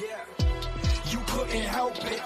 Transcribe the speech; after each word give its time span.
Yeah, 0.00 0.24
you 1.10 1.18
couldn't 1.28 1.62
help 1.62 1.96
it. 2.04 2.20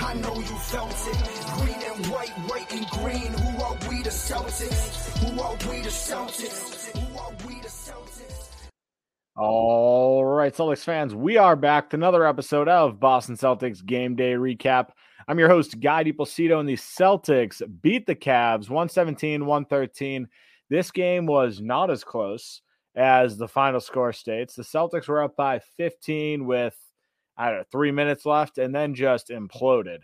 I 0.00 0.14
know 0.14 0.34
you 0.34 0.42
felt 0.42 0.90
it. 0.90 1.56
Green 1.58 1.76
and 1.92 2.06
white, 2.06 2.30
white 2.48 2.72
and 2.72 2.86
green. 2.86 3.32
Who 3.32 3.62
are 3.62 3.76
we 3.90 4.02
the 4.02 4.08
Celtics? 4.08 5.18
Who 5.18 5.40
are 5.42 5.52
we 5.70 5.82
the 5.82 5.90
Celtics? 5.90 6.96
Who 6.96 7.18
are 7.18 7.32
we 7.46 7.60
the 7.60 7.68
Celtics? 7.68 8.48
All 9.36 10.24
right, 10.24 10.54
Celtics 10.54 10.84
fans, 10.84 11.14
we 11.14 11.36
are 11.36 11.56
back 11.56 11.90
to 11.90 11.96
another 11.96 12.26
episode 12.26 12.68
of 12.68 12.98
Boston 12.98 13.36
Celtics 13.36 13.84
Game 13.84 14.16
Day 14.16 14.32
Recap. 14.32 14.90
I'm 15.28 15.38
your 15.38 15.48
host, 15.48 15.80
Guy 15.80 16.04
DiPlacido, 16.04 16.60
and 16.60 16.68
the 16.68 16.76
Celtics 16.76 17.60
beat 17.82 18.06
the 18.06 18.14
Cavs 18.14 18.70
117 18.70 19.44
113. 19.44 20.28
This 20.70 20.90
game 20.90 21.26
was 21.26 21.60
not 21.60 21.90
as 21.90 22.04
close 22.04 22.62
as 22.94 23.36
the 23.36 23.48
final 23.48 23.80
score 23.80 24.12
states. 24.12 24.54
The 24.54 24.62
Celtics 24.62 25.08
were 25.08 25.22
up 25.22 25.36
by 25.36 25.60
15 25.76 26.46
with, 26.46 26.76
I 27.36 27.48
don't 27.48 27.58
know, 27.58 27.64
three 27.72 27.90
minutes 27.90 28.26
left 28.26 28.58
and 28.58 28.74
then 28.74 28.94
just 28.94 29.28
imploded. 29.28 29.98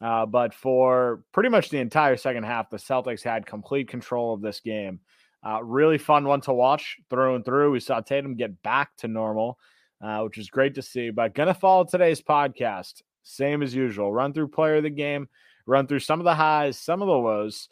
Uh, 0.00 0.26
but 0.26 0.52
for 0.52 1.22
pretty 1.32 1.48
much 1.48 1.70
the 1.70 1.78
entire 1.78 2.16
second 2.16 2.44
half, 2.44 2.70
the 2.70 2.76
Celtics 2.76 3.22
had 3.22 3.46
complete 3.46 3.88
control 3.88 4.34
of 4.34 4.42
this 4.42 4.60
game. 4.60 5.00
Uh, 5.46 5.62
really 5.62 5.98
fun 5.98 6.24
one 6.26 6.40
to 6.42 6.52
watch 6.52 6.96
through 7.08 7.36
and 7.36 7.44
through. 7.44 7.70
We 7.70 7.80
saw 7.80 8.00
Tatum 8.00 8.34
get 8.36 8.62
back 8.62 8.90
to 8.98 9.08
normal, 9.08 9.58
uh, 10.02 10.20
which 10.22 10.38
is 10.38 10.50
great 10.50 10.74
to 10.74 10.82
see. 10.82 11.10
But 11.10 11.34
gonna 11.34 11.54
follow 11.54 11.84
today's 11.84 12.20
podcast, 12.20 13.02
same 13.22 13.62
as 13.62 13.74
usual. 13.74 14.12
Run 14.12 14.32
through 14.32 14.48
player 14.48 14.76
of 14.76 14.82
the 14.82 14.90
game, 14.90 15.28
run 15.66 15.86
through 15.86 16.00
some 16.00 16.20
of 16.20 16.24
the 16.24 16.34
highs, 16.34 16.78
some 16.78 17.00
of 17.00 17.06
the 17.06 17.14
lows. 17.14 17.68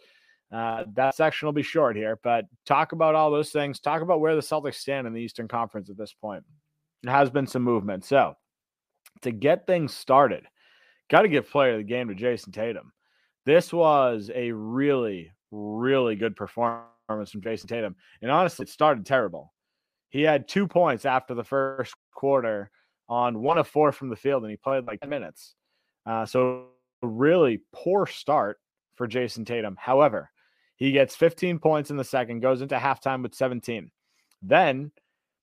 Uh, 0.53 0.85
that 0.95 1.17
section 1.17 1.47
will 1.47 1.53
be 1.53 1.63
short 1.63 1.97
here, 1.97 2.19
but 2.23 2.45
talk 2.65 2.93
about 2.93 3.17
all 3.17 3.31
those 3.31 3.51
things. 3.51 3.81
Talk 3.81 4.03
about 4.03 4.21
where 4.21 4.37
the 4.37 4.41
Celtics 4.41 4.77
stand 4.77 5.07
in 5.07 5.13
the 5.13 5.21
Eastern 5.21 5.49
Conference 5.49 5.91
at 5.91 5.97
this 5.97 6.13
point. 6.13 6.45
It 7.03 7.11
has 7.11 7.29
been 7.29 7.49
some 7.49 7.63
movement. 7.63 8.05
So, 8.05 8.37
to 9.23 9.31
get 9.31 9.67
things 9.67 9.95
started, 9.95 10.47
got 11.11 11.23
to 11.23 11.29
give 11.29 11.51
player 11.51 11.73
of 11.73 11.79
the 11.79 11.85
game 11.85 12.09
to 12.09 12.15
Jayson 12.15 12.53
Tatum. 12.53 12.93
This 13.47 13.73
was 13.73 14.31
a 14.35 14.53
really, 14.53 15.31
really 15.51 16.17
good 16.17 16.37
performance 16.37 17.31
from 17.31 17.43
Jayson 17.43 17.69
Tatum. 17.69 17.97
And 18.23 18.31
honestly, 18.31 18.65
it 18.65 18.71
started 18.71 19.05
terrible. 19.05 19.53
He 20.09 20.23
had 20.23 20.49
two 20.49 20.67
points 20.67 21.05
after 21.05 21.35
the 21.35 21.45
first 21.45 21.95
quarter 22.13 22.71
on 23.09 23.43
one 23.43 23.59
of 23.59 23.69
four 23.69 23.93
from 23.93 24.09
the 24.09 24.17
field, 24.17 24.45
and 24.45 24.51
he 24.51 24.57
played 24.57 24.87
like 24.87 25.01
10 25.01 25.11
minutes. 25.11 25.55
Uh, 26.07 26.25
so, 26.25 26.67
really 27.03 27.61
poor 27.73 28.07
start 28.07 28.59
for 28.95 29.07
Jayson 29.07 29.45
Tatum. 29.45 29.77
However, 29.79 30.31
he 30.77 30.93
gets 30.93 31.17
15 31.17 31.59
points 31.59 31.91
in 31.91 31.97
the 31.97 32.05
second, 32.05 32.41
goes 32.41 32.63
into 32.63 32.77
halftime 32.77 33.23
with 33.23 33.35
17. 33.35 33.91
Then 34.43 34.91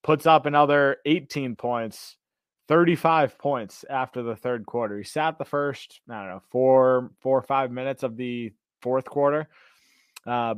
puts 0.03 0.25
up 0.25 0.45
another 0.45 0.97
18 1.05 1.55
points, 1.55 2.17
35 2.71 3.37
points 3.37 3.83
after 3.89 4.23
the 4.23 4.33
third 4.33 4.65
quarter. 4.65 4.97
He 4.97 5.03
sat 5.03 5.37
the 5.37 5.43
first, 5.43 5.99
I 6.09 6.19
don't 6.19 6.29
know, 6.29 6.41
four, 6.51 7.11
four 7.19 7.37
or 7.37 7.41
five 7.41 7.69
minutes 7.69 8.01
of 8.01 8.15
the 8.15 8.53
fourth 8.81 9.03
quarter. 9.03 9.49
Uh, 10.25 10.55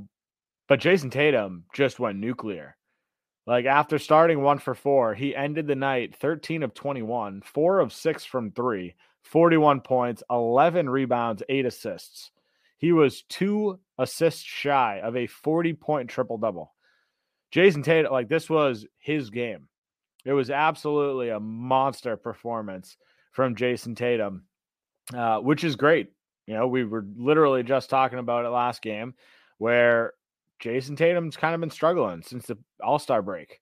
but 0.67 0.80
Jayson 0.80 1.09
Tatum 1.09 1.64
just 1.73 2.00
went 2.00 2.19
nuclear. 2.19 2.78
Like 3.47 3.66
after 3.66 3.97
starting 3.97 4.44
one 4.44 4.59
for 4.59 4.75
four, 4.75 5.16
he 5.16 5.36
ended 5.36 5.66
the 5.66 5.73
night 5.73 6.16
13 6.16 6.61
of 6.61 6.75
21, 6.75 7.41
four 7.41 7.80
of 7.80 7.91
six 7.91 8.23
from 8.23 8.52
three, 8.52 8.94
41 9.23 9.81
points, 9.81 10.22
11 10.30 10.88
rebounds, 10.91 11.41
eight 11.50 11.66
assists. 11.66 12.30
He 12.78 12.91
was 12.91 13.23
two 13.23 13.80
assists 13.97 14.44
shy 14.44 15.02
of 15.03 15.17
a 15.17 15.25
40 15.25 15.73
point 15.73 16.11
triple 16.11 16.38
double. 16.38 16.75
Jayson 17.52 17.81
Tatum, 17.81 18.11
like 18.11 18.30
this 18.30 18.52
was 18.52 18.86
his 19.00 19.31
game. 19.31 19.67
It 20.26 20.34
was 20.34 20.50
absolutely 20.50 21.30
a 21.30 21.40
monster 21.40 22.18
performance 22.18 22.98
from 23.32 23.56
Jayson 23.56 23.96
Tatum, 23.96 24.46
uh, 25.14 25.40
which 25.40 25.64
is 25.64 25.76
great. 25.76 26.12
You 26.48 26.54
know, 26.54 26.68
we 26.68 26.84
were 26.84 27.06
literally 27.16 27.64
just 27.64 27.90
talking 27.90 28.20
about 28.20 28.46
it 28.46 28.50
last 28.50 28.82
game 28.82 29.16
where 29.58 30.14
Jayson 30.62 30.96
Tatum's 30.96 31.38
kind 31.38 31.53
of 31.56 31.62
been 31.62 31.70
struggling 31.70 32.22
since 32.22 32.46
the 32.46 32.58
All 32.81 33.00
Star 33.00 33.22
break. 33.22 33.59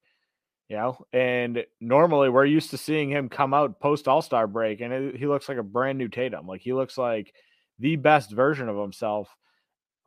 You 0.68 0.78
know, 0.78 1.06
and 1.12 1.66
normally 1.81 2.30
we're 2.30 2.46
used 2.46 2.69
to 2.69 2.78
seeing 2.78 3.09
him 3.09 3.28
come 3.28 3.53
out 3.53 3.80
post 3.81 4.08
All 4.08 4.22
Star 4.22 4.47
break, 4.47 4.81
and 4.81 4.94
it, 4.94 5.16
he 5.18 5.28
looks 5.28 5.50
like 5.50 5.58
a 5.58 5.64
brand 5.64 5.97
new 5.97 6.08
Tatum. 6.08 6.47
Like 6.47 6.62
he 6.62 6.74
looks 6.74 6.97
like 6.97 7.34
the 7.80 7.97
best 7.97 8.31
version 8.31 8.69
of 8.69 8.78
himself 8.78 9.35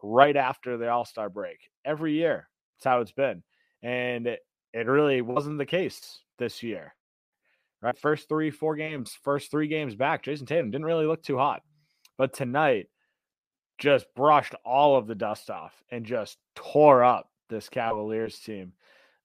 right 0.02 0.36
after 0.36 0.76
the 0.76 0.88
All 0.88 1.04
Star 1.04 1.28
break 1.28 1.58
every 1.84 2.14
year. 2.14 2.48
That's 2.78 2.84
how 2.86 3.00
it's 3.00 3.12
been. 3.12 3.42
And 3.82 4.36
it, 4.74 4.86
really 4.86 5.22
wasn't 5.22 5.58
the 5.58 5.66
case 5.66 6.20
this 6.38 6.62
year. 6.62 6.94
Right. 7.80 7.98
First 7.98 8.28
three, 8.28 8.50
four 8.50 8.76
games, 8.76 9.16
first 9.22 9.50
three 9.50 9.68
games 9.68 9.94
back, 9.94 10.22
Jayson 10.22 10.46
Tatum 10.46 10.70
didn't 10.70 10.86
really 10.86 11.06
look 11.06 11.22
too 11.22 11.36
hot. 11.36 11.62
But 12.16 12.32
tonight 12.32 12.88
just 13.78 14.06
brushed 14.14 14.54
all 14.64 14.96
of 14.96 15.06
the 15.06 15.14
dust 15.14 15.50
off 15.50 15.74
and 15.90 16.06
just 16.06 16.38
tore 16.54 17.02
up 17.04 17.30
this 17.48 17.68
Cavaliers 17.68 18.38
team. 18.38 18.72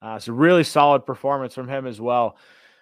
Uh, 0.01 0.19
so 0.19 0.33
really 0.33 0.63
solid 0.63 1.05
performance 1.05 1.53
from 1.53 1.67
him 1.67 1.85
as 1.85 1.99
well. 1.99 2.37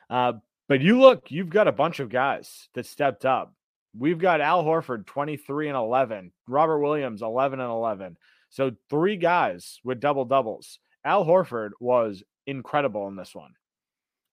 Uh, 0.10 0.34
but 0.68 0.82
you 0.82 1.00
look, 1.00 1.32
you've 1.32 1.50
got 1.50 1.68
a 1.68 1.72
bunch 1.74 2.00
of 2.00 2.10
guys 2.10 2.70
that 2.74 2.86
stepped 2.86 3.26
up. 3.26 3.54
We've 3.98 4.20
got 4.20 4.42
Al 4.42 4.64
Horford 4.64 5.06
23 5.06 5.70
and 5.70 5.78
11, 5.78 6.32
Robert 6.48 6.80
Williams 6.80 7.22
11 7.22 7.60
and 7.60 7.70
11. 7.70 8.18
So 8.50 8.72
three 8.90 9.18
guys 9.18 9.80
with 9.84 10.00
double 10.00 10.26
doubles. 10.26 10.80
Al 11.04 11.26
Horford 11.26 11.72
was 11.80 12.24
incredible 12.48 13.08
in 13.08 13.16
this 13.16 13.36
one. 13.36 13.52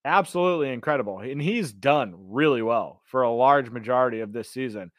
Absolutely 0.05 0.71
incredible. 0.71 1.19
And 1.19 1.41
he's 1.41 1.73
done 1.73 2.15
really 2.17 2.63
well 2.63 3.03
for 3.05 3.23
a 3.23 3.31
large 3.31 3.71
majority 3.71 4.21
of 4.21 4.33
this 4.33 4.51
season. 4.51 4.91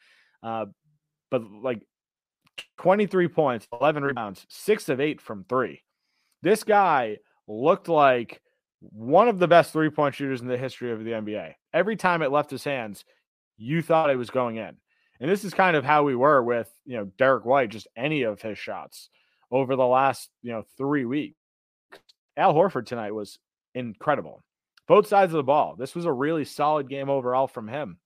Uh, 0.42 0.66
but 1.30 1.42
like 1.62 1.82
23 2.78 3.28
points, 3.28 3.66
11 3.72 4.02
rebounds, 4.02 4.46
six 4.48 4.88
of 4.88 5.00
eight 5.00 5.20
from 5.20 5.44
three. 5.44 5.82
This 6.42 6.64
guy 6.64 7.18
looked 7.48 7.88
like 7.88 8.40
one 8.80 9.28
of 9.28 9.38
the 9.38 9.48
best 9.48 9.72
three 9.72 9.90
point 9.90 10.14
shooters 10.14 10.40
in 10.40 10.48
the 10.48 10.58
history 10.58 10.92
of 10.92 11.04
the 11.04 11.12
NBA. 11.12 11.54
Every 11.72 11.96
time 11.96 12.22
it 12.22 12.32
left 12.32 12.50
his 12.50 12.64
hands, 12.64 13.04
you 13.56 13.82
thought 13.82 14.10
it 14.10 14.16
was 14.16 14.30
going 14.30 14.56
in. 14.56 14.76
And 15.20 15.30
this 15.30 15.44
is 15.44 15.54
kind 15.54 15.76
of 15.76 15.84
how 15.84 16.02
we 16.02 16.14
were 16.14 16.42
with, 16.42 16.70
you 16.84 16.96
know, 16.96 17.06
Derrick 17.16 17.44
White, 17.44 17.70
just 17.70 17.88
any 17.96 18.22
of 18.22 18.42
his 18.42 18.58
shots 18.58 19.08
over 19.50 19.76
the 19.76 19.86
last, 19.86 20.28
you 20.42 20.52
know, 20.52 20.64
three 20.76 21.04
weeks. 21.04 21.38
Al 22.36 22.54
Horford 22.54 22.86
tonight 22.86 23.14
was 23.14 23.38
incredible. 23.74 24.42
Both 24.88 25.08
sides 25.08 25.32
of 25.32 25.38
the 25.38 25.42
ball. 25.42 25.74
This 25.76 25.94
was 25.94 26.04
a 26.04 26.12
really 26.12 26.44
solid 26.44 26.88
game 26.88 27.10
overall 27.10 27.48
from 27.48 27.68
him. 27.68 27.98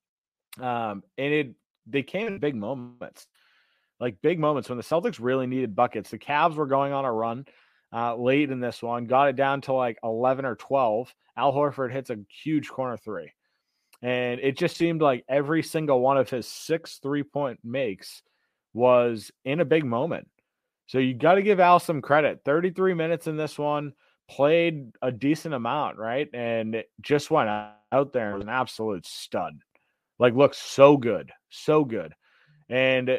Um, 0.58 1.02
and 1.18 1.32
it 1.32 1.54
they 1.86 2.02
came 2.02 2.26
in 2.26 2.38
big 2.38 2.54
moments. 2.54 3.26
Like 3.98 4.22
big 4.22 4.38
moments 4.38 4.68
when 4.68 4.78
the 4.78 4.84
Celtics 4.84 5.18
really 5.20 5.46
needed 5.46 5.76
buckets. 5.76 6.10
The 6.10 6.18
Cavs 6.18 6.54
were 6.54 6.66
going 6.66 6.92
on 6.92 7.04
a 7.04 7.12
run 7.12 7.44
uh, 7.92 8.16
late 8.16 8.50
in 8.50 8.60
this 8.60 8.82
one, 8.82 9.06
got 9.06 9.28
it 9.28 9.36
down 9.36 9.60
to 9.62 9.72
like 9.72 9.98
11 10.02 10.44
or 10.44 10.56
12. 10.56 11.12
Al 11.36 11.52
Horford 11.52 11.92
hits 11.92 12.10
a 12.10 12.18
huge 12.42 12.68
corner 12.68 12.96
three. 12.96 13.32
And 14.02 14.40
it 14.40 14.56
just 14.56 14.76
seemed 14.76 15.02
like 15.02 15.24
every 15.28 15.62
single 15.62 16.00
one 16.00 16.16
of 16.16 16.30
his 16.30 16.46
six 16.46 16.98
three 17.02 17.22
point 17.22 17.60
makes 17.62 18.22
was 18.72 19.30
in 19.44 19.60
a 19.60 19.64
big 19.64 19.84
moment. 19.84 20.28
So 20.86 20.98
you 20.98 21.14
got 21.14 21.34
to 21.34 21.42
give 21.42 21.60
Al 21.60 21.78
some 21.78 22.00
credit. 22.00 22.40
33 22.44 22.94
minutes 22.94 23.26
in 23.26 23.36
this 23.36 23.58
one, 23.58 23.92
played 24.30 24.92
a 25.02 25.10
decent 25.10 25.54
amount, 25.54 25.98
right? 25.98 26.28
And 26.32 26.82
just 27.00 27.30
went 27.30 27.48
out 27.48 28.12
there 28.12 28.28
and 28.28 28.34
was 28.34 28.44
an 28.44 28.48
absolute 28.48 29.06
stud. 29.06 29.60
Like, 30.18 30.34
looks 30.34 30.58
so 30.58 30.96
good, 30.96 31.32
so 31.48 31.84
good. 31.84 32.14
And 32.68 33.18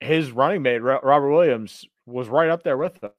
his 0.00 0.30
running 0.30 0.62
mate, 0.62 0.80
Robert 0.80 1.30
Williams, 1.30 1.84
was 2.06 2.28
right 2.28 2.50
up 2.50 2.62
there 2.62 2.76
with 2.76 3.02
him. 3.02 3.10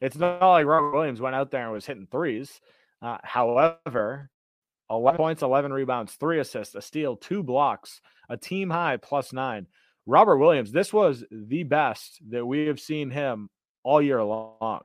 It's 0.00 0.16
not 0.16 0.42
like 0.42 0.66
Robert 0.66 0.92
Williams 0.92 1.20
went 1.20 1.36
out 1.36 1.50
there 1.50 1.62
and 1.62 1.72
was 1.72 1.86
hitting 1.86 2.08
threes. 2.10 2.60
Uh, 3.00 3.18
however, 3.22 4.28
11 4.90 5.16
points, 5.16 5.42
11 5.42 5.72
rebounds, 5.72 6.14
three 6.14 6.40
assists, 6.40 6.74
a 6.74 6.82
steal, 6.82 7.16
two 7.16 7.42
blocks, 7.42 8.00
a 8.28 8.36
team 8.36 8.70
high 8.70 8.96
plus 8.96 9.32
nine. 9.32 9.66
Robert 10.06 10.36
Williams, 10.36 10.72
this 10.72 10.92
was 10.92 11.24
the 11.30 11.62
best 11.62 12.20
that 12.28 12.44
we 12.44 12.66
have 12.66 12.80
seen 12.80 13.10
him 13.10 13.48
all 13.82 14.02
year 14.02 14.22
long. 14.22 14.82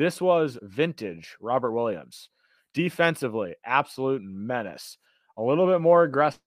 This 0.00 0.18
was 0.18 0.58
vintage 0.62 1.36
Robert 1.42 1.72
Williams. 1.72 2.30
Defensively, 2.72 3.56
absolute 3.62 4.22
menace. 4.22 4.96
A 5.36 5.42
little 5.42 5.66
bit 5.66 5.82
more 5.82 6.04
aggressive 6.04 6.40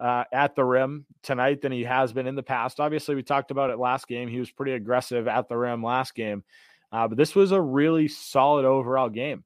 uh, 0.00 0.24
at 0.32 0.56
the 0.56 0.64
rim 0.64 1.06
tonight 1.22 1.62
than 1.62 1.70
he 1.70 1.84
has 1.84 2.12
been 2.12 2.26
in 2.26 2.34
the 2.34 2.42
past. 2.42 2.80
Obviously, 2.80 3.14
we 3.14 3.22
talked 3.22 3.52
about 3.52 3.70
it 3.70 3.78
last 3.78 4.08
game. 4.08 4.26
He 4.26 4.40
was 4.40 4.50
pretty 4.50 4.72
aggressive 4.72 5.28
at 5.28 5.48
the 5.48 5.56
rim 5.56 5.80
last 5.80 6.16
game. 6.16 6.42
Uh, 6.90 7.06
but 7.06 7.16
this 7.16 7.36
was 7.36 7.52
a 7.52 7.60
really 7.60 8.08
solid 8.08 8.64
overall 8.64 9.08
game 9.08 9.44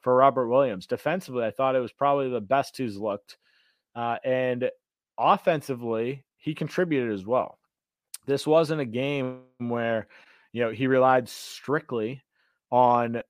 for 0.00 0.16
Robert 0.16 0.48
Williams. 0.48 0.86
Defensively, 0.86 1.44
I 1.44 1.50
thought 1.50 1.76
it 1.76 1.80
was 1.80 1.92
probably 1.92 2.30
the 2.30 2.40
best 2.40 2.78
he's 2.78 2.96
looked. 2.96 3.36
Uh, 3.94 4.16
and 4.24 4.70
offensively, 5.18 6.24
he 6.38 6.54
contributed 6.54 7.12
as 7.12 7.26
well. 7.26 7.58
This 8.24 8.46
wasn't 8.46 8.80
a 8.80 8.86
game 8.86 9.40
where, 9.58 10.08
you 10.54 10.62
know, 10.62 10.70
he 10.70 10.86
relied 10.86 11.28
strictly 11.28 12.22
on 12.70 13.22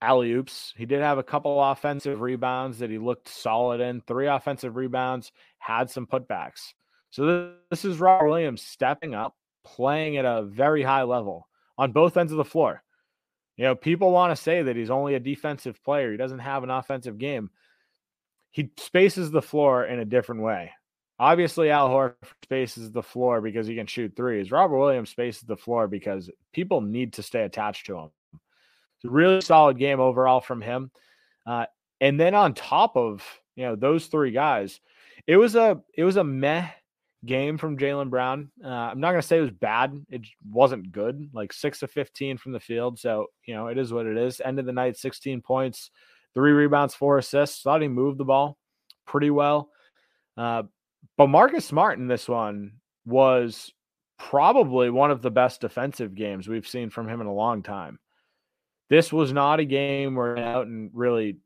alley 0.00 0.32
oops. 0.32 0.72
He 0.76 0.86
did 0.86 1.00
have 1.00 1.18
a 1.18 1.22
couple 1.22 1.62
offensive 1.62 2.20
rebounds 2.20 2.78
that 2.78 2.90
he 2.90 2.98
looked 2.98 3.28
solid 3.28 3.80
in, 3.80 4.00
three 4.00 4.26
offensive 4.26 4.76
rebounds, 4.76 5.32
had 5.58 5.90
some 5.90 6.06
putbacks. 6.06 6.72
So 7.10 7.52
this 7.70 7.84
is 7.84 7.98
Robert 7.98 8.28
Williams 8.28 8.62
stepping 8.62 9.14
up, 9.14 9.34
playing 9.64 10.16
at 10.16 10.24
a 10.24 10.42
very 10.42 10.82
high 10.82 11.04
level 11.04 11.48
on 11.76 11.92
both 11.92 12.16
ends 12.16 12.32
of 12.32 12.38
the 12.38 12.44
floor. 12.44 12.82
You 13.56 13.64
know, 13.64 13.74
people 13.74 14.12
want 14.12 14.36
to 14.36 14.42
say 14.42 14.62
that 14.62 14.76
he's 14.76 14.90
only 14.90 15.14
a 15.14 15.20
defensive 15.20 15.82
player. 15.82 16.12
He 16.12 16.16
doesn't 16.16 16.38
have 16.38 16.62
an 16.62 16.70
offensive 16.70 17.18
game. 17.18 17.50
He 18.50 18.70
spaces 18.76 19.30
the 19.30 19.42
floor 19.42 19.84
in 19.84 19.98
a 19.98 20.04
different 20.04 20.42
way. 20.42 20.72
Obviously, 21.18 21.70
Al 21.70 21.88
Horford 21.88 22.14
spaces 22.44 22.92
the 22.92 23.02
floor 23.02 23.40
because 23.40 23.66
he 23.66 23.74
can 23.74 23.86
shoot 23.86 24.14
threes. 24.14 24.52
Robert 24.52 24.78
Williams 24.78 25.10
spaces 25.10 25.42
the 25.42 25.56
floor 25.56 25.88
because 25.88 26.30
people 26.52 26.80
need 26.80 27.14
to 27.14 27.22
stay 27.22 27.42
attached 27.42 27.86
to 27.86 27.98
him. 27.98 28.10
It's 28.98 29.08
a 29.08 29.10
really 29.10 29.40
solid 29.40 29.78
game 29.78 30.00
overall 30.00 30.40
from 30.40 30.60
him. 30.60 30.90
Uh, 31.46 31.66
and 32.00 32.18
then 32.18 32.34
on 32.34 32.54
top 32.54 32.96
of 32.96 33.24
you 33.56 33.64
know 33.64 33.76
those 33.76 34.06
three 34.06 34.30
guys, 34.30 34.80
it 35.26 35.36
was 35.36 35.54
a 35.54 35.80
it 35.94 36.04
was 36.04 36.16
a 36.16 36.24
meh 36.24 36.68
game 37.24 37.58
from 37.58 37.76
Jaylen 37.76 38.10
Brown. 38.10 38.50
Uh, 38.62 38.68
I'm 38.68 39.00
not 39.00 39.10
gonna 39.10 39.22
say 39.22 39.38
it 39.38 39.42
was 39.42 39.50
bad. 39.50 40.04
It 40.10 40.22
wasn't 40.48 40.92
good. 40.92 41.30
Like 41.32 41.52
six 41.52 41.80
to 41.80 41.88
15 41.88 42.38
from 42.38 42.52
the 42.52 42.60
field. 42.60 42.98
So 42.98 43.26
you 43.44 43.54
know 43.54 43.68
it 43.68 43.78
is 43.78 43.92
what 43.92 44.06
it 44.06 44.16
is. 44.16 44.40
End 44.40 44.58
of 44.58 44.66
the 44.66 44.72
night, 44.72 44.96
16 44.96 45.42
points, 45.42 45.90
three 46.34 46.52
rebounds, 46.52 46.94
four 46.94 47.18
assists. 47.18 47.62
Thought 47.62 47.82
he 47.82 47.88
moved 47.88 48.18
the 48.18 48.24
ball 48.24 48.56
pretty 49.06 49.30
well. 49.30 49.70
Uh, 50.36 50.64
but 51.16 51.28
Marcus 51.28 51.64
Smart 51.64 51.98
in 51.98 52.06
this 52.06 52.28
one 52.28 52.74
was 53.04 53.72
probably 54.18 54.90
one 54.90 55.10
of 55.10 55.22
the 55.22 55.30
best 55.30 55.60
defensive 55.60 56.14
games 56.14 56.48
we've 56.48 56.66
seen 56.66 56.90
from 56.90 57.08
him 57.08 57.20
in 57.20 57.26
a 57.26 57.32
long 57.32 57.62
time. 57.62 57.98
This 58.90 59.12
was 59.12 59.32
not 59.32 59.60
a 59.60 59.64
game 59.64 60.14
where 60.14 60.36
he 60.36 60.42
out 60.42 60.66
and 60.66 60.90
really 60.94 61.38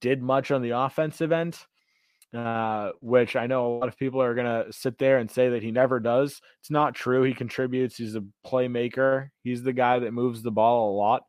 did 0.00 0.22
much 0.22 0.50
on 0.50 0.62
the 0.62 0.70
offensive 0.70 1.32
end, 1.32 1.58
uh, 2.34 2.90
which 3.00 3.36
I 3.36 3.46
know 3.46 3.66
a 3.66 3.78
lot 3.78 3.88
of 3.88 3.98
people 3.98 4.22
are 4.22 4.34
going 4.34 4.46
to 4.46 4.72
sit 4.72 4.98
there 4.98 5.18
and 5.18 5.30
say 5.30 5.50
that 5.50 5.62
he 5.62 5.70
never 5.70 6.00
does. 6.00 6.40
It's 6.60 6.70
not 6.70 6.94
true. 6.94 7.22
He 7.22 7.34
contributes. 7.34 7.96
He's 7.96 8.14
a 8.14 8.24
playmaker. 8.46 9.28
He's 9.42 9.62
the 9.62 9.72
guy 9.72 9.98
that 9.98 10.12
moves 10.12 10.42
the 10.42 10.50
ball 10.50 10.94
a 10.94 10.96
lot. 10.96 11.24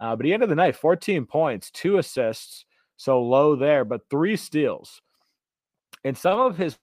Uh, 0.00 0.16
but 0.16 0.26
he 0.26 0.32
ended 0.32 0.50
the 0.50 0.54
night 0.54 0.76
14 0.76 1.26
points, 1.26 1.70
two 1.70 1.98
assists, 1.98 2.66
so 2.96 3.22
low 3.22 3.56
there, 3.56 3.84
but 3.84 4.02
three 4.10 4.36
steals. 4.36 5.00
And 6.04 6.16
some 6.16 6.38
of 6.38 6.56
his 6.56 6.76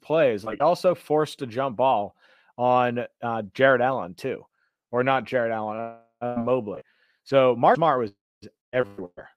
plays, 0.00 0.44
like 0.44 0.60
also 0.60 0.94
forced 0.94 1.42
a 1.42 1.46
jump 1.46 1.76
ball 1.76 2.14
on 2.58 3.06
uh, 3.22 3.42
Jarrett 3.54 3.80
Allen 3.80 4.14
too, 4.14 4.44
or 4.90 5.02
not 5.02 5.24
Jarrett 5.24 5.52
Allen, 5.52 5.96
uh, 6.20 6.36
Mobley. 6.38 6.82
So 7.24 7.54
Mark 7.56 7.76
Smart 7.76 8.00
was 8.00 8.12
everywhere. 8.72 9.30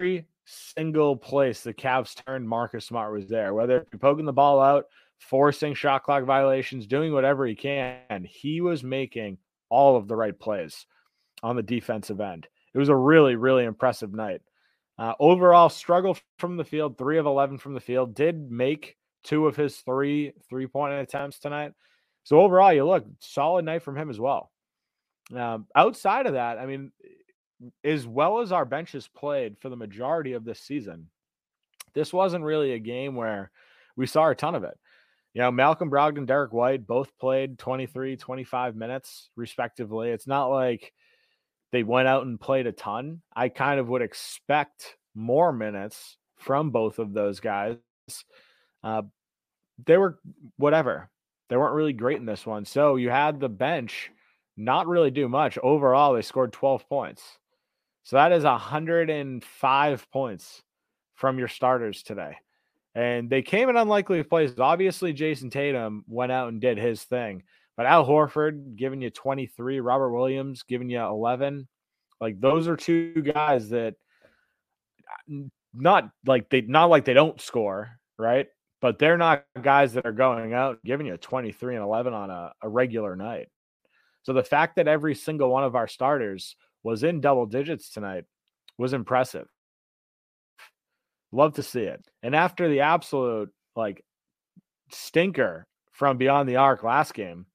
Every 0.00 0.26
single 0.44 1.16
place 1.16 1.62
the 1.62 1.74
Cavs 1.74 2.14
turned, 2.24 2.48
Marcus 2.48 2.86
Smart 2.86 3.12
was 3.12 3.28
there. 3.28 3.54
Whether 3.54 3.86
poking 4.00 4.24
the 4.24 4.32
ball 4.32 4.60
out, 4.60 4.86
forcing 5.18 5.74
shot 5.74 6.04
clock 6.04 6.24
violations, 6.24 6.86
doing 6.86 7.12
whatever 7.12 7.46
he 7.46 7.54
can, 7.54 8.24
he 8.24 8.60
was 8.60 8.82
making 8.82 9.38
all 9.68 9.96
of 9.96 10.08
the 10.08 10.16
right 10.16 10.38
plays 10.38 10.86
on 11.42 11.56
the 11.56 11.62
defensive 11.62 12.20
end. 12.20 12.46
It 12.74 12.78
was 12.78 12.88
a 12.88 12.96
really, 12.96 13.36
really 13.36 13.64
impressive 13.64 14.12
night. 14.12 14.40
Uh, 14.98 15.14
overall, 15.20 15.68
struggle 15.68 16.16
from 16.38 16.56
the 16.56 16.64
field, 16.64 16.98
three 16.98 17.18
of 17.18 17.26
11 17.26 17.58
from 17.58 17.74
the 17.74 17.80
field, 17.80 18.14
did 18.14 18.50
make 18.50 18.96
two 19.22 19.46
of 19.46 19.56
his 19.56 19.76
three 19.78 20.32
three 20.48 20.66
point 20.66 20.94
attempts 20.94 21.38
tonight. 21.38 21.72
So 22.24 22.40
overall, 22.40 22.72
you 22.72 22.84
look 22.84 23.06
solid 23.20 23.64
night 23.64 23.82
from 23.82 23.96
him 23.96 24.10
as 24.10 24.18
well. 24.18 24.50
Um, 25.34 25.66
outside 25.74 26.26
of 26.26 26.32
that, 26.32 26.58
I 26.58 26.66
mean, 26.66 26.90
as 27.84 28.06
well 28.06 28.40
as 28.40 28.52
our 28.52 28.64
benches 28.64 29.08
played 29.08 29.56
for 29.58 29.68
the 29.68 29.76
majority 29.76 30.32
of 30.32 30.44
this 30.44 30.60
season, 30.60 31.08
this 31.94 32.12
wasn't 32.12 32.44
really 32.44 32.72
a 32.72 32.78
game 32.78 33.14
where 33.14 33.50
we 33.96 34.06
saw 34.06 34.28
a 34.28 34.34
ton 34.34 34.54
of 34.54 34.64
it. 34.64 34.78
You 35.34 35.42
know, 35.42 35.50
Malcolm 35.50 35.90
Brogdon, 35.90 36.26
Derrick 36.26 36.52
White 36.52 36.86
both 36.86 37.16
played 37.18 37.58
23, 37.58 38.16
25 38.16 38.76
minutes 38.76 39.30
respectively. 39.36 40.10
It's 40.10 40.26
not 40.26 40.46
like 40.46 40.92
they 41.70 41.82
went 41.82 42.08
out 42.08 42.24
and 42.24 42.40
played 42.40 42.66
a 42.66 42.72
ton. 42.72 43.20
I 43.34 43.48
kind 43.48 43.78
of 43.78 43.88
would 43.88 44.02
expect 44.02 44.96
more 45.14 45.52
minutes 45.52 46.16
from 46.36 46.70
both 46.70 46.98
of 46.98 47.12
those 47.12 47.40
guys. 47.40 47.76
Uh, 48.82 49.02
they 49.86 49.96
were 49.96 50.18
whatever. 50.56 51.10
They 51.48 51.56
weren't 51.56 51.74
really 51.74 51.92
great 51.92 52.18
in 52.18 52.26
this 52.26 52.46
one. 52.46 52.64
So 52.64 52.96
you 52.96 53.10
had 53.10 53.40
the 53.40 53.48
bench 53.48 54.10
not 54.56 54.86
really 54.86 55.10
do 55.10 55.28
much. 55.28 55.58
Overall, 55.62 56.14
they 56.14 56.22
scored 56.22 56.52
12 56.52 56.88
points. 56.88 57.38
So 58.08 58.16
that 58.16 58.32
is 58.32 58.44
105 58.44 60.10
points 60.10 60.62
from 61.14 61.38
your 61.38 61.48
starters 61.48 62.02
today. 62.02 62.36
And 62.94 63.28
they 63.28 63.42
came 63.42 63.68
in 63.68 63.76
unlikely 63.76 64.22
places. 64.22 64.58
Obviously, 64.58 65.12
Jayson 65.12 65.50
Tatum 65.50 66.04
went 66.08 66.32
out 66.32 66.48
and 66.48 66.58
did 66.58 66.78
his 66.78 67.02
thing. 67.04 67.42
But 67.76 67.84
Al 67.84 68.06
Horford 68.06 68.76
giving 68.76 69.02
you 69.02 69.10
23, 69.10 69.80
Robert 69.80 70.10
Williams 70.10 70.62
giving 70.62 70.88
you 70.88 71.00
11. 71.00 71.68
Like 72.18 72.40
those 72.40 72.66
are 72.66 72.78
two 72.78 73.20
guys 73.20 73.68
that 73.68 73.96
not 75.74 76.08
like 76.26 76.48
they 76.48 76.62
not 76.62 76.86
like 76.86 77.04
they 77.04 77.12
don't 77.12 77.38
score, 77.38 77.90
right? 78.18 78.46
but 78.80 78.98
they're 78.98 79.18
not 79.18 79.44
guys 79.60 79.94
that 79.94 80.06
are 80.06 80.12
going 80.12 80.54
out 80.54 80.78
giving 80.84 81.06
you 81.06 81.16
23 81.16 81.74
and 81.74 81.84
11 81.84 82.14
on 82.14 82.30
a, 82.30 82.52
a 82.62 82.68
regular 82.68 83.16
night. 83.16 83.48
So 84.22 84.32
the 84.32 84.44
fact 84.44 84.76
that 84.76 84.88
every 84.88 85.14
single 85.14 85.50
one 85.50 85.64
of 85.64 85.74
our 85.74 85.88
starters 85.88 86.54
was 86.82 87.02
in 87.02 87.20
double 87.20 87.46
digits 87.46 87.90
tonight 87.90 88.24
was 88.76 88.92
impressive. 88.92 89.48
Love 91.32 91.54
to 91.54 91.62
see 91.62 91.82
it. 91.82 92.04
And 92.22 92.34
after 92.34 92.68
the 92.68 92.80
absolute 92.80 93.50
like 93.76 94.04
stinker 94.90 95.66
from 95.92 96.16
beyond 96.16 96.48
the 96.48 96.56
arc 96.56 96.82
last 96.82 97.12
game, 97.14 97.46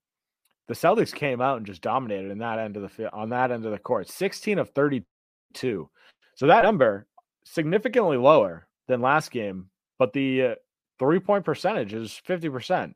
the 0.67 0.73
Celtics 0.73 1.13
came 1.13 1.41
out 1.41 1.57
and 1.57 1.65
just 1.65 1.81
dominated 1.81 2.31
in 2.31 2.37
that 2.39 2.59
end 2.59 2.77
of 2.77 2.95
the 2.95 3.11
on 3.11 3.29
that 3.29 3.51
end 3.51 3.65
of 3.65 3.71
the 3.71 3.79
court. 3.79 4.07
16 4.09 4.59
of 4.59 4.69
32. 4.69 5.89
So 6.35 6.47
that 6.47 6.63
number 6.63 7.07
significantly 7.43 8.17
lower 8.17 8.67
than 8.87 9.01
last 9.01 9.31
game, 9.31 9.69
but 9.99 10.13
the 10.13 10.41
uh, 10.43 10.55
three 10.99 11.19
point 11.19 11.45
percentage 11.45 11.93
is 11.93 12.21
50%. 12.27 12.93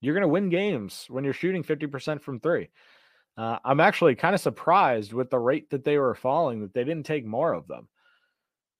You're 0.00 0.14
going 0.14 0.22
to 0.22 0.28
win 0.28 0.48
games 0.48 1.06
when 1.08 1.24
you're 1.24 1.32
shooting 1.32 1.62
50% 1.62 2.20
from 2.20 2.40
three. 2.40 2.68
Uh, 3.36 3.58
I'm 3.64 3.80
actually 3.80 4.14
kind 4.14 4.34
of 4.34 4.40
surprised 4.40 5.12
with 5.12 5.30
the 5.30 5.38
rate 5.38 5.70
that 5.70 5.84
they 5.84 5.98
were 5.98 6.14
falling 6.14 6.60
that 6.60 6.72
they 6.72 6.84
didn't 6.84 7.06
take 7.06 7.26
more 7.26 7.52
of 7.52 7.68
them. 7.68 7.88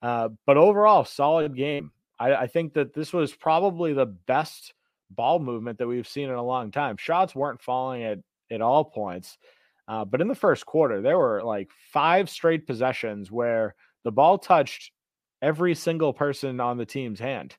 Uh, 0.00 0.30
but 0.46 0.56
overall, 0.56 1.04
solid 1.04 1.54
game. 1.56 1.90
I, 2.18 2.34
I, 2.34 2.46
think 2.46 2.74
that 2.74 2.94
this 2.94 3.12
was 3.12 3.34
probably 3.34 3.92
the 3.92 4.06
best 4.06 4.72
ball 5.10 5.38
movement 5.38 5.78
that 5.78 5.88
we've 5.88 6.08
seen 6.08 6.28
in 6.28 6.34
a 6.34 6.42
long 6.42 6.70
time. 6.70 6.96
Shots 6.96 7.34
weren't 7.34 7.60
falling 7.60 8.02
at, 8.02 8.18
at 8.50 8.62
all 8.62 8.84
points. 8.84 9.36
Uh, 9.88 10.04
but 10.04 10.20
in 10.20 10.28
the 10.28 10.34
first 10.34 10.66
quarter, 10.66 11.02
there 11.02 11.18
were 11.18 11.42
like 11.42 11.70
five 11.92 12.28
straight 12.30 12.66
possessions 12.66 13.30
where 13.30 13.74
the 14.04 14.12
ball 14.12 14.38
touched 14.38 14.90
every 15.42 15.74
single 15.74 16.12
person 16.12 16.60
on 16.60 16.78
the 16.78 16.86
team's 16.86 17.20
hand 17.20 17.56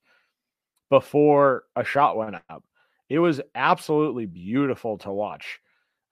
before 0.90 1.64
a 1.76 1.84
shot 1.84 2.18
went 2.18 2.36
up. 2.50 2.64
It 3.10 3.20
was 3.20 3.42
absolutely 3.56 4.26
beautiful 4.26 4.98
to 5.00 5.12
watch. 5.12 5.60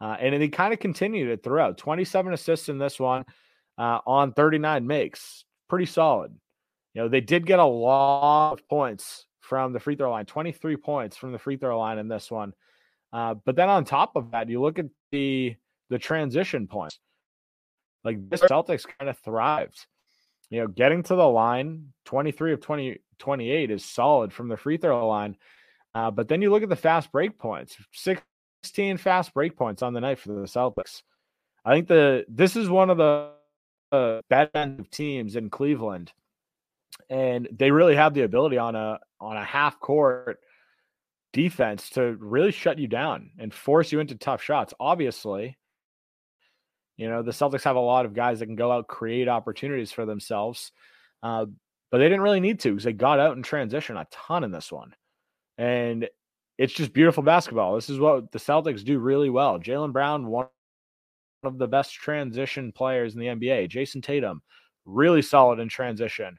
Uh, 0.02 0.16
and 0.20 0.42
he 0.42 0.50
kind 0.50 0.74
of 0.74 0.80
continued 0.80 1.30
it 1.30 1.44
throughout 1.44 1.78
27 1.78 2.34
assists 2.34 2.70
in 2.70 2.78
this 2.78 3.00
one 3.00 3.24
uh, 3.78 4.00
on 4.06 4.34
39 4.34 4.86
makes. 4.86 5.46
Pretty 5.70 5.86
solid. 5.86 6.36
You 6.94 7.04
know, 7.04 7.08
they 7.08 7.22
did 7.22 7.46
get 7.46 7.60
a 7.60 7.66
lot 7.66 8.54
of 8.54 8.68
points 8.68 9.26
from 9.42 9.74
the 9.74 9.80
free 9.80 9.96
throw 9.96 10.12
line 10.12 10.26
23 10.26 10.78
points 10.78 11.18
from 11.18 11.32
the 11.32 11.40
free 11.40 11.58
throw 11.58 11.80
line 11.80 11.98
in 11.98 12.08
this 12.08 12.32
one. 12.32 12.54
Uh, 13.14 13.36
but 13.46 13.56
then 13.56 13.70
on 13.70 13.86
top 13.86 14.16
of 14.16 14.32
that, 14.32 14.50
you 14.50 14.62
look 14.62 14.80
at 14.80 14.88
the 15.12 15.56
the 15.90 16.00
transition 16.00 16.68
points. 16.68 17.00
Like 18.04 18.30
this 18.30 18.42
Celtics 18.42 18.86
kind 19.00 19.10
of 19.10 19.18
thrived. 19.20 19.86
You 20.50 20.62
know, 20.62 20.68
getting 20.68 21.04
to 21.04 21.16
the 21.16 21.28
line, 21.28 21.94
23 22.06 22.54
of 22.54 22.62
20, 22.62 23.00
28 23.18 23.72
is 23.72 23.84
solid 23.84 24.32
from 24.32 24.48
the 24.48 24.58
free 24.58 24.78
throw 24.78 25.08
line. 25.08 25.38
Uh, 25.94 26.12
but 26.12 26.28
then 26.28 26.42
you 26.42 26.52
look 26.52 26.62
at 26.62 26.70
the 26.70 26.76
fast 26.76 27.12
break 27.12 27.38
points 27.40 27.76
16 28.66 28.98
fast 28.98 29.32
break 29.36 29.56
points 29.56 29.84
on 29.84 29.94
the 29.94 30.02
night 30.02 30.18
for 30.18 30.30
the 30.30 30.42
Celtics. 30.42 31.04
I 31.64 31.76
think 31.76 31.88
the 31.88 32.26
this 32.28 32.56
is 32.56 32.68
one 32.68 32.90
of 32.90 32.98
the 32.98 33.32
uh, 33.92 34.22
bad 34.28 34.50
of 34.56 34.90
teams 34.90 35.36
in 35.36 35.52
Cleveland, 35.52 36.12
and 37.08 37.48
they 37.52 37.70
really 37.70 37.96
have 37.96 38.16
the 38.16 38.24
ability 38.24 38.58
on 38.58 38.76
a 38.76 39.00
on 39.22 39.38
a 39.38 39.44
half 39.44 39.80
court 39.80 40.40
defense 41.32 41.92
to 41.92 42.18
really 42.20 42.52
shut 42.52 42.80
you 42.80 42.88
down 42.88 43.30
and 43.38 43.54
force 43.54 43.92
you 43.92 44.00
into 44.00 44.16
tough 44.16 44.42
shots. 44.42 44.74
Obviously, 44.80 45.56
you 46.98 47.08
know 47.08 47.22
the 47.22 47.32
Celtics 47.32 47.64
have 47.64 47.76
a 47.76 47.80
lot 47.80 48.08
of 48.08 48.16
guys 48.16 48.40
that 48.40 48.48
can 48.48 48.56
go 48.56 48.72
out 48.72 48.88
create 48.88 49.28
opportunities 49.28 49.92
for 49.92 50.08
themselves. 50.08 50.72
Uh, 51.22 51.46
but 51.92 52.00
they 52.00 52.06
didn't 52.06 52.22
really 52.22 52.40
need 52.40 52.60
to 52.62 52.72
because 52.72 52.84
they 52.84 52.94
got 52.94 53.20
out 53.20 53.38
in 53.38 53.44
transition 53.44 53.96
a 53.96 54.08
ton 54.12 54.44
in 54.44 54.52
this 54.52 54.72
one. 54.72 54.96
And 55.60 56.10
it's 56.58 56.74
just 56.74 56.94
beautiful 56.94 57.24
basketball. 57.24 57.76
This 57.76 57.90
is 57.90 58.00
what 58.00 58.32
the 58.32 58.40
Celtics 58.40 58.84
do 58.84 59.00
really 59.00 59.30
well. 59.30 59.60
Jaylen 59.60 59.92
Brown, 59.92 60.28
one 60.28 60.48
of 61.44 61.58
the 61.58 61.68
best 61.68 61.94
transition 61.94 62.72
players 62.72 63.14
in 63.14 63.20
the 63.20 63.28
NBA. 63.28 63.70
Jayson 63.70 64.02
Tatum, 64.02 64.42
really 64.86 65.22
solid 65.22 65.60
in 65.60 65.70
transition. 65.70 66.38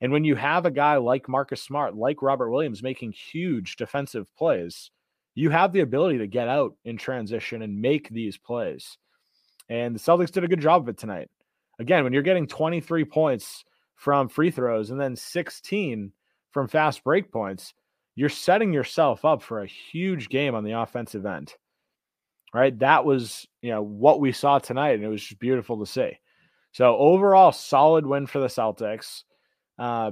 And 0.00 0.12
when 0.12 0.24
you 0.24 0.36
have 0.36 0.64
a 0.64 0.70
guy 0.70 0.96
like 0.96 1.28
Marcus 1.28 1.62
Smart, 1.62 1.96
like 1.96 2.22
Robert 2.22 2.50
Williams 2.50 2.82
making 2.82 3.12
huge 3.12 3.76
defensive 3.76 4.32
plays, 4.36 4.90
you 5.34 5.50
have 5.50 5.72
the 5.72 5.80
ability 5.80 6.18
to 6.18 6.26
get 6.26 6.48
out 6.48 6.74
in 6.84 6.96
transition 6.96 7.62
and 7.62 7.80
make 7.80 8.08
these 8.08 8.38
plays. 8.38 8.96
And 9.68 9.94
the 9.94 10.00
Celtics 10.00 10.30
did 10.30 10.44
a 10.44 10.48
good 10.48 10.60
job 10.60 10.82
of 10.82 10.88
it 10.88 10.98
tonight. 10.98 11.28
Again, 11.80 12.04
when 12.04 12.12
you're 12.12 12.22
getting 12.22 12.46
23 12.46 13.04
points 13.04 13.64
from 13.94 14.28
free 14.28 14.50
throws 14.50 14.90
and 14.90 15.00
then 15.00 15.16
16 15.16 16.12
from 16.52 16.68
fast 16.68 17.04
break 17.04 17.30
points, 17.30 17.74
you're 18.18 18.28
setting 18.28 18.72
yourself 18.72 19.24
up 19.24 19.40
for 19.42 19.62
a 19.62 19.66
huge 19.66 20.28
game 20.28 20.56
on 20.56 20.64
the 20.64 20.72
offensive 20.72 21.24
end. 21.24 21.54
Right? 22.52 22.76
That 22.80 23.04
was, 23.04 23.46
you 23.62 23.70
know, 23.70 23.80
what 23.80 24.18
we 24.18 24.32
saw 24.32 24.58
tonight 24.58 24.96
and 24.96 25.04
it 25.04 25.08
was 25.08 25.22
just 25.22 25.38
beautiful 25.38 25.78
to 25.78 25.86
see. 25.86 26.18
So 26.72 26.96
overall 26.96 27.52
solid 27.52 28.04
win 28.04 28.26
for 28.26 28.40
the 28.40 28.48
Celtics. 28.48 29.22
Uh, 29.78 30.10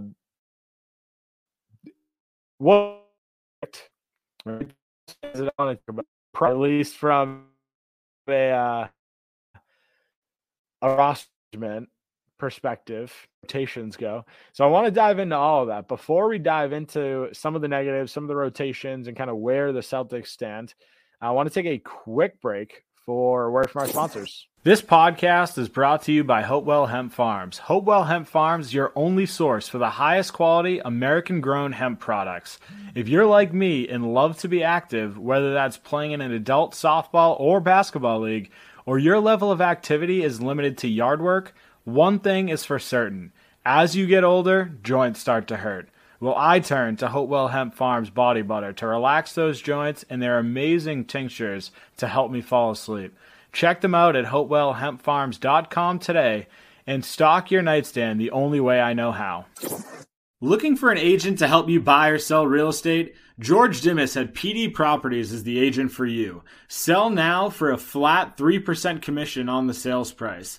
what 2.58 3.02
at 6.40 6.58
least 6.58 6.94
from 6.94 7.46
a 8.28 8.50
uh, 8.50 8.86
a 10.80 10.94
roster 10.94 11.28
perspective, 12.38 13.12
rotations 13.42 13.96
go. 13.96 14.24
So 14.52 14.64
I 14.64 14.68
want 14.68 14.86
to 14.86 14.90
dive 14.90 15.18
into 15.18 15.36
all 15.36 15.62
of 15.62 15.68
that. 15.68 15.88
Before 15.88 16.28
we 16.28 16.38
dive 16.38 16.72
into 16.72 17.28
some 17.32 17.56
of 17.56 17.62
the 17.62 17.68
negatives, 17.68 18.12
some 18.12 18.24
of 18.24 18.28
the 18.28 18.36
rotations, 18.36 19.08
and 19.08 19.16
kind 19.16 19.30
of 19.30 19.36
where 19.36 19.72
the 19.72 19.80
Celtics 19.80 20.28
stand, 20.28 20.74
I 21.20 21.30
want 21.30 21.48
to 21.48 21.54
take 21.54 21.66
a 21.66 21.78
quick 21.78 22.40
break 22.40 22.84
for 23.06 23.50
word 23.50 23.70
from 23.70 23.82
our 23.82 23.88
sponsors. 23.88 24.48
This 24.64 24.82
podcast 24.82 25.58
is 25.58 25.68
brought 25.68 26.02
to 26.02 26.12
you 26.12 26.24
by 26.24 26.42
Hopewell 26.42 26.86
Hemp 26.86 27.12
Farms. 27.12 27.58
Hopewell 27.58 28.02
Hemp 28.02 28.26
Farms 28.26 28.74
your 28.74 28.92
only 28.96 29.24
source 29.24 29.68
for 29.68 29.78
the 29.78 29.90
highest 29.90 30.32
quality 30.32 30.80
American 30.80 31.40
grown 31.40 31.70
hemp 31.70 32.00
products. 32.00 32.58
If 32.96 33.08
you're 33.08 33.26
like 33.26 33.54
me 33.54 33.86
and 33.86 34.12
love 34.12 34.38
to 34.38 34.48
be 34.48 34.64
active, 34.64 35.16
whether 35.16 35.54
that's 35.54 35.76
playing 35.76 36.10
in 36.10 36.20
an 36.20 36.32
adult 36.32 36.74
softball 36.74 37.38
or 37.38 37.60
basketball 37.60 38.18
league, 38.18 38.50
or 38.86 38.98
your 38.98 39.20
level 39.20 39.52
of 39.52 39.60
activity 39.60 40.24
is 40.24 40.42
limited 40.42 40.78
to 40.78 40.88
yard 40.88 41.22
work, 41.22 41.54
one 41.86 42.18
thing 42.18 42.48
is 42.48 42.64
for 42.64 42.80
certain. 42.80 43.32
As 43.64 43.94
you 43.94 44.06
get 44.06 44.24
older, 44.24 44.72
joints 44.82 45.20
start 45.20 45.46
to 45.48 45.56
hurt. 45.56 45.88
Well, 46.18 46.34
I 46.36 46.58
turn 46.58 46.96
to 46.96 47.08
Hopewell 47.08 47.48
Hemp 47.48 47.74
Farms 47.74 48.10
body 48.10 48.42
butter 48.42 48.72
to 48.72 48.86
relax 48.88 49.34
those 49.34 49.62
joints 49.62 50.04
and 50.10 50.20
their 50.20 50.38
amazing 50.38 51.04
tinctures 51.04 51.70
to 51.98 52.08
help 52.08 52.32
me 52.32 52.40
fall 52.40 52.72
asleep. 52.72 53.16
Check 53.52 53.82
them 53.82 53.94
out 53.94 54.16
at 54.16 54.24
hopewellhempfarms.com 54.24 56.00
today 56.00 56.48
and 56.88 57.04
stock 57.04 57.52
your 57.52 57.62
nightstand 57.62 58.20
the 58.20 58.32
only 58.32 58.58
way 58.58 58.80
I 58.80 58.92
know 58.92 59.12
how. 59.12 59.46
Looking 60.40 60.74
for 60.74 60.90
an 60.90 60.98
agent 60.98 61.38
to 61.38 61.46
help 61.46 61.68
you 61.68 61.80
buy 61.80 62.08
or 62.08 62.18
sell 62.18 62.46
real 62.48 62.70
estate? 62.70 63.14
George 63.38 63.80
Dimas 63.80 64.16
at 64.16 64.34
PD 64.34 64.74
Properties 64.74 65.32
is 65.32 65.44
the 65.44 65.60
agent 65.60 65.92
for 65.92 66.06
you. 66.06 66.42
Sell 66.66 67.10
now 67.10 67.48
for 67.48 67.70
a 67.70 67.78
flat 67.78 68.36
3% 68.36 69.02
commission 69.02 69.48
on 69.48 69.66
the 69.66 69.74
sales 69.74 70.12
price. 70.12 70.58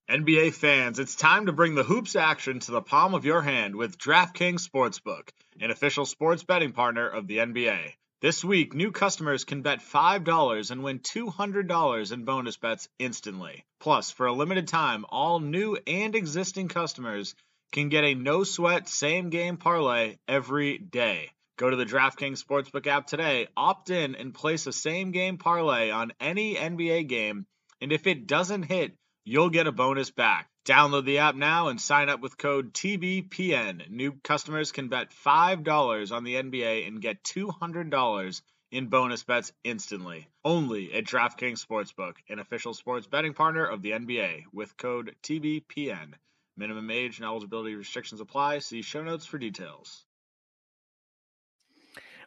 NBA 0.11 0.53
fans, 0.53 0.99
it's 0.99 1.15
time 1.15 1.45
to 1.45 1.53
bring 1.53 1.73
the 1.73 1.85
hoops 1.85 2.17
action 2.17 2.59
to 2.59 2.71
the 2.71 2.81
palm 2.81 3.13
of 3.13 3.23
your 3.23 3.41
hand 3.41 3.77
with 3.77 3.97
DraftKings 3.97 4.67
Sportsbook, 4.67 5.29
an 5.61 5.71
official 5.71 6.05
sports 6.05 6.43
betting 6.43 6.73
partner 6.73 7.07
of 7.07 7.27
the 7.27 7.37
NBA. 7.37 7.93
This 8.19 8.43
week, 8.43 8.73
new 8.73 8.91
customers 8.91 9.45
can 9.45 9.61
bet 9.61 9.79
$5 9.79 10.71
and 10.71 10.83
win 10.83 10.99
$200 10.99 12.11
in 12.11 12.25
bonus 12.25 12.57
bets 12.57 12.89
instantly. 12.99 13.63
Plus, 13.79 14.11
for 14.11 14.25
a 14.25 14.33
limited 14.33 14.67
time, 14.67 15.05
all 15.07 15.39
new 15.39 15.77
and 15.87 16.13
existing 16.13 16.67
customers 16.67 17.33
can 17.71 17.87
get 17.87 18.03
a 18.03 18.13
no 18.13 18.43
sweat 18.43 18.89
same 18.89 19.29
game 19.29 19.55
parlay 19.55 20.17
every 20.27 20.77
day. 20.77 21.31
Go 21.55 21.69
to 21.69 21.77
the 21.77 21.85
DraftKings 21.85 22.43
Sportsbook 22.43 22.85
app 22.85 23.07
today, 23.07 23.47
opt 23.55 23.89
in, 23.89 24.15
and 24.15 24.33
place 24.33 24.67
a 24.67 24.73
same 24.73 25.11
game 25.11 25.37
parlay 25.37 25.89
on 25.89 26.11
any 26.19 26.55
NBA 26.55 27.07
game. 27.07 27.45
And 27.79 27.93
if 27.93 28.07
it 28.07 28.27
doesn't 28.27 28.63
hit, 28.63 28.97
you'll 29.23 29.49
get 29.49 29.67
a 29.67 29.71
bonus 29.71 30.11
back. 30.11 30.49
Download 30.65 31.05
the 31.05 31.19
app 31.19 31.35
now 31.35 31.69
and 31.69 31.81
sign 31.81 32.09
up 32.09 32.21
with 32.21 32.37
code 32.37 32.73
TBPN. 32.73 33.89
New 33.89 34.13
customers 34.23 34.71
can 34.71 34.89
bet 34.89 35.11
$5 35.25 36.11
on 36.11 36.23
the 36.23 36.35
NBA 36.35 36.87
and 36.87 37.01
get 37.01 37.23
$200 37.23 38.41
in 38.71 38.87
bonus 38.87 39.23
bets 39.23 39.51
instantly. 39.63 40.27
Only 40.45 40.93
at 40.93 41.03
DraftKings 41.03 41.65
Sportsbook, 41.65 42.13
an 42.29 42.39
official 42.39 42.73
sports 42.73 43.07
betting 43.07 43.33
partner 43.33 43.65
of 43.65 43.81
the 43.81 43.91
NBA, 43.91 44.43
with 44.53 44.77
code 44.77 45.15
TBPN. 45.23 46.13
Minimum 46.57 46.91
age 46.91 47.17
and 47.17 47.25
eligibility 47.25 47.75
restrictions 47.75 48.21
apply. 48.21 48.59
See 48.59 48.81
show 48.81 49.03
notes 49.03 49.25
for 49.25 49.37
details. 49.37 50.05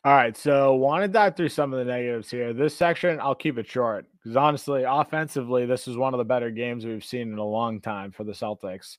All 0.06 0.12
right, 0.12 0.36
so 0.36 0.74
want 0.74 1.02
to 1.02 1.08
dive 1.08 1.34
through 1.34 1.48
some 1.48 1.72
of 1.72 1.78
the 1.78 1.84
negatives 1.86 2.30
here. 2.30 2.52
This 2.52 2.76
section, 2.76 3.18
I'll 3.20 3.34
keep 3.34 3.56
it 3.56 3.66
short 3.66 4.04
because 4.22 4.36
honestly, 4.36 4.84
offensively, 4.86 5.64
this 5.64 5.88
is 5.88 5.96
one 5.96 6.12
of 6.12 6.18
the 6.18 6.24
better 6.24 6.50
games 6.50 6.84
we've 6.84 7.02
seen 7.02 7.32
in 7.32 7.38
a 7.38 7.44
long 7.44 7.80
time 7.80 8.12
for 8.12 8.22
the 8.22 8.32
Celtics. 8.32 8.98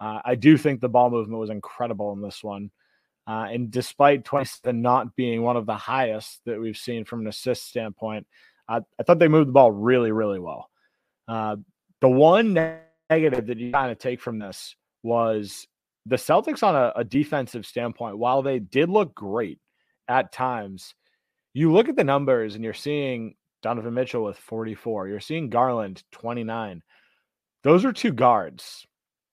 Uh, 0.00 0.18
I 0.24 0.34
do 0.34 0.56
think 0.56 0.80
the 0.80 0.88
ball 0.88 1.08
movement 1.08 1.38
was 1.38 1.50
incredible 1.50 2.12
in 2.14 2.20
this 2.20 2.42
one. 2.42 2.72
Uh, 3.28 3.46
and 3.48 3.70
despite 3.70 4.24
27 4.24 4.82
not 4.82 5.14
being 5.14 5.42
one 5.42 5.56
of 5.56 5.66
the 5.66 5.76
highest 5.76 6.40
that 6.46 6.60
we've 6.60 6.76
seen 6.76 7.04
from 7.04 7.20
an 7.20 7.28
assist 7.28 7.68
standpoint, 7.68 8.26
I, 8.68 8.80
I 8.98 9.04
thought 9.04 9.20
they 9.20 9.28
moved 9.28 9.50
the 9.50 9.52
ball 9.52 9.70
really, 9.70 10.10
really 10.10 10.40
well. 10.40 10.68
Uh, 11.28 11.58
the 12.00 12.08
one 12.08 12.54
negative 13.08 13.46
that 13.46 13.58
you 13.58 13.70
kind 13.70 13.92
of 13.92 13.98
take 13.98 14.20
from 14.20 14.40
this 14.40 14.74
was 15.04 15.68
the 16.06 16.16
Celtics 16.16 16.64
on 16.64 16.74
a, 16.74 16.92
a 16.96 17.04
defensive 17.04 17.64
standpoint, 17.64 18.18
while 18.18 18.42
they 18.42 18.58
did 18.58 18.88
look 18.88 19.14
great 19.14 19.60
at 20.10 20.32
times, 20.32 20.94
you 21.54 21.72
look 21.72 21.88
at 21.88 21.96
the 21.96 22.04
numbers 22.04 22.56
and 22.56 22.64
you're 22.64 22.74
seeing 22.74 23.36
Donovan 23.62 23.94
Mitchell 23.94 24.24
with 24.24 24.36
44, 24.36 25.08
you're 25.08 25.20
seeing 25.20 25.48
Garland 25.48 26.02
29. 26.12 26.82
Those 27.62 27.84
are 27.84 27.92
two 27.92 28.12
guards, 28.12 28.86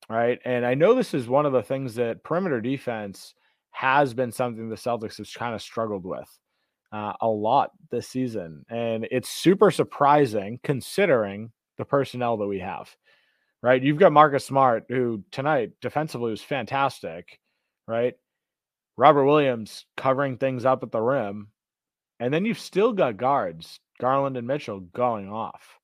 right? 0.10 0.40
And 0.46 0.66
I 0.66 0.76
know 0.76 0.94
this 0.94 1.14
is 1.14 1.28
one 1.28 1.46
of 1.46 1.54
the 1.54 1.64
things 1.64 1.96
that 1.96 2.24
perimeter 2.24 2.62
defense 2.62 3.34
has 3.72 4.14
been 4.14 4.32
something 4.32 4.70
the 4.70 4.76
Celtics 4.76 5.18
have 5.18 5.34
kind 5.34 5.56
of 5.56 5.62
struggled 5.62 6.06
with 6.06 6.30
uh, 6.92 7.14
a 7.22 7.28
lot 7.28 7.72
this 7.90 8.08
season. 8.08 8.64
And 8.70 9.08
it's 9.12 9.30
super 9.30 9.72
surprising 9.72 10.60
considering 10.64 11.52
the 11.78 11.86
personnel 11.86 12.38
that 12.38 12.48
we 12.48 12.60
have, 12.60 12.96
right? 13.64 13.82
You've 13.82 14.00
got 14.00 14.12
Marcus 14.12 14.46
Smart, 14.46 14.86
who 14.90 15.24
tonight 15.32 15.72
defensively 15.82 16.32
was 16.32 16.42
fantastic, 16.42 17.40
right? 17.88 18.16
Robert 18.98 19.26
Williams 19.26 19.86
covering 19.96 20.38
things 20.38 20.66
up 20.66 20.84
at 20.84 20.92
the 20.92 21.02
rim. 21.02 21.50
And 22.20 22.34
then 22.34 22.46
you've 22.46 22.60
still 22.60 22.94
got 22.94 23.18
guards, 23.18 23.80
Garland 24.02 24.38
and 24.38 24.48
Mitchell, 24.48 24.80
going 24.80 25.30
off 25.30 25.78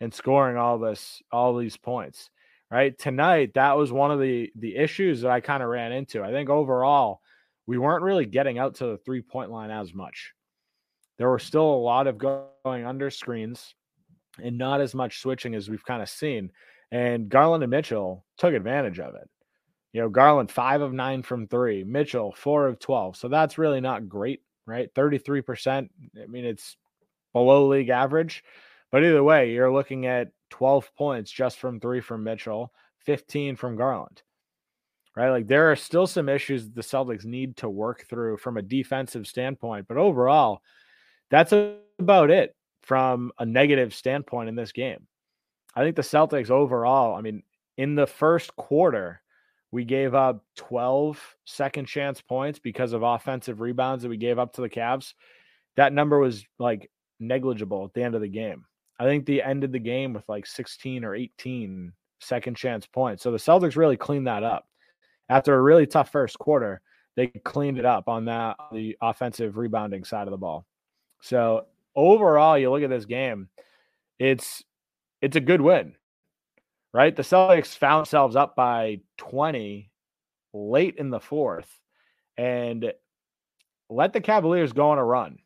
and 0.00 0.12
scoring 0.12 0.56
all 0.56 0.78
this, 0.78 1.22
all 1.30 1.56
these 1.56 1.76
points. 1.76 2.30
Right. 2.72 2.96
Tonight, 2.96 3.54
that 3.54 3.76
was 3.76 3.90
one 3.90 4.12
of 4.12 4.20
the 4.20 4.48
the 4.54 4.76
issues 4.76 5.22
that 5.22 5.30
I 5.32 5.40
kind 5.40 5.60
of 5.60 5.68
ran 5.68 5.90
into. 5.90 6.22
I 6.22 6.30
think 6.30 6.48
overall, 6.48 7.20
we 7.66 7.78
weren't 7.78 8.04
really 8.04 8.26
getting 8.26 8.60
out 8.60 8.76
to 8.76 8.86
the 8.86 8.98
three-point 8.98 9.50
line 9.50 9.72
as 9.72 9.92
much. 9.92 10.32
There 11.18 11.28
were 11.28 11.40
still 11.40 11.68
a 11.68 11.82
lot 11.82 12.06
of 12.06 12.16
going 12.16 12.86
under 12.86 13.10
screens 13.10 13.74
and 14.40 14.56
not 14.56 14.80
as 14.80 14.94
much 14.94 15.18
switching 15.20 15.56
as 15.56 15.68
we've 15.68 15.84
kind 15.84 16.00
of 16.00 16.08
seen. 16.08 16.52
And 16.92 17.28
Garland 17.28 17.64
and 17.64 17.70
Mitchell 17.70 18.24
took 18.38 18.54
advantage 18.54 19.00
of 19.00 19.16
it. 19.16 19.28
You 19.92 20.02
know, 20.02 20.08
Garland, 20.08 20.50
five 20.50 20.82
of 20.82 20.92
nine 20.92 21.22
from 21.22 21.48
three, 21.48 21.82
Mitchell, 21.84 22.32
four 22.32 22.66
of 22.66 22.78
12. 22.78 23.16
So 23.16 23.28
that's 23.28 23.58
really 23.58 23.80
not 23.80 24.08
great, 24.08 24.42
right? 24.66 24.92
33%. 24.94 25.88
I 26.20 26.26
mean, 26.26 26.44
it's 26.44 26.76
below 27.32 27.66
league 27.66 27.88
average. 27.88 28.44
But 28.92 29.04
either 29.04 29.22
way, 29.22 29.52
you're 29.52 29.72
looking 29.72 30.06
at 30.06 30.28
12 30.50 30.94
points 30.96 31.30
just 31.30 31.58
from 31.58 31.80
three 31.80 32.00
from 32.00 32.24
Mitchell, 32.24 32.72
15 33.00 33.56
from 33.56 33.76
Garland, 33.76 34.22
right? 35.16 35.30
Like 35.30 35.46
there 35.46 35.70
are 35.70 35.76
still 35.76 36.06
some 36.06 36.28
issues 36.28 36.70
the 36.70 36.82
Celtics 36.82 37.24
need 37.24 37.56
to 37.58 37.68
work 37.68 38.06
through 38.08 38.36
from 38.38 38.56
a 38.56 38.62
defensive 38.62 39.26
standpoint. 39.26 39.86
But 39.88 39.96
overall, 39.96 40.62
that's 41.30 41.52
about 41.98 42.30
it 42.30 42.54
from 42.82 43.30
a 43.38 43.46
negative 43.46 43.94
standpoint 43.94 44.48
in 44.48 44.56
this 44.56 44.72
game. 44.72 45.06
I 45.74 45.82
think 45.82 45.94
the 45.94 46.02
Celtics 46.02 46.50
overall, 46.50 47.14
I 47.14 47.20
mean, 47.20 47.44
in 47.76 47.94
the 47.94 48.06
first 48.06 48.54
quarter, 48.56 49.22
we 49.72 49.84
gave 49.84 50.14
up 50.14 50.44
12 50.56 51.36
second 51.44 51.86
chance 51.86 52.20
points 52.20 52.58
because 52.58 52.92
of 52.92 53.02
offensive 53.02 53.60
rebounds 53.60 54.02
that 54.02 54.08
we 54.08 54.16
gave 54.16 54.38
up 54.38 54.52
to 54.54 54.60
the 54.60 54.68
Cavs. 54.68 55.14
That 55.76 55.92
number 55.92 56.18
was 56.18 56.44
like 56.58 56.90
negligible 57.20 57.84
at 57.84 57.94
the 57.94 58.02
end 58.02 58.14
of 58.14 58.20
the 58.20 58.28
game. 58.28 58.64
I 58.98 59.04
think 59.04 59.24
they 59.24 59.40
ended 59.40 59.72
the 59.72 59.78
game 59.78 60.12
with 60.12 60.28
like 60.28 60.46
16 60.46 61.04
or 61.04 61.14
18 61.14 61.92
second 62.20 62.56
chance 62.56 62.86
points. 62.86 63.22
So 63.22 63.30
the 63.30 63.38
Celtics 63.38 63.76
really 63.76 63.96
cleaned 63.96 64.26
that 64.26 64.42
up. 64.42 64.66
After 65.28 65.54
a 65.54 65.62
really 65.62 65.86
tough 65.86 66.10
first 66.10 66.38
quarter, 66.38 66.80
they 67.16 67.28
cleaned 67.28 67.78
it 67.78 67.84
up 67.84 68.08
on 68.08 68.24
that 68.26 68.56
the 68.72 68.96
offensive 69.00 69.56
rebounding 69.56 70.04
side 70.04 70.26
of 70.26 70.32
the 70.32 70.36
ball. 70.36 70.66
So 71.22 71.66
overall, 71.94 72.58
you 72.58 72.70
look 72.70 72.82
at 72.82 72.90
this 72.90 73.04
game, 73.04 73.48
it's 74.18 74.62
it's 75.22 75.36
a 75.36 75.40
good 75.40 75.60
win 75.60 75.94
right? 76.92 77.14
The 77.14 77.22
Celtics 77.22 77.76
found 77.76 78.00
themselves 78.00 78.36
up 78.36 78.56
by 78.56 79.00
20 79.18 79.90
late 80.52 80.96
in 80.96 81.10
the 81.10 81.20
fourth 81.20 81.68
and 82.36 82.92
let 83.88 84.12
the 84.12 84.20
Cavaliers 84.20 84.72
go 84.72 84.90
on 84.90 84.98
a 84.98 85.04
run, 85.04 85.38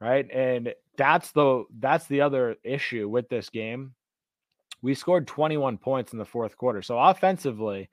right? 0.00 0.28
And 0.32 0.74
that's 0.96 1.32
the 1.32 1.64
that's 1.78 2.06
the 2.06 2.20
other 2.20 2.56
issue 2.64 3.08
with 3.08 3.28
this 3.28 3.48
game. 3.50 3.94
We 4.82 4.94
scored 4.94 5.26
21 5.26 5.78
points 5.78 6.12
in 6.12 6.18
the 6.18 6.24
fourth 6.24 6.56
quarter. 6.56 6.82
So 6.82 6.98
offensively, 6.98 7.88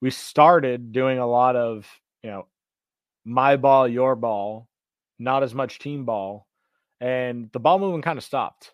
we 0.00 0.10
started 0.10 0.92
doing 0.92 1.18
a 1.18 1.26
lot 1.26 1.56
of, 1.56 1.86
you 2.22 2.30
know, 2.30 2.46
my 3.24 3.56
ball, 3.56 3.86
your 3.86 4.16
ball, 4.16 4.68
not 5.18 5.42
as 5.42 5.54
much 5.54 5.78
team 5.78 6.04
ball, 6.04 6.46
and 7.00 7.50
the 7.52 7.60
ball 7.60 7.78
movement 7.78 8.04
kind 8.04 8.18
of 8.18 8.24
stopped. 8.24 8.72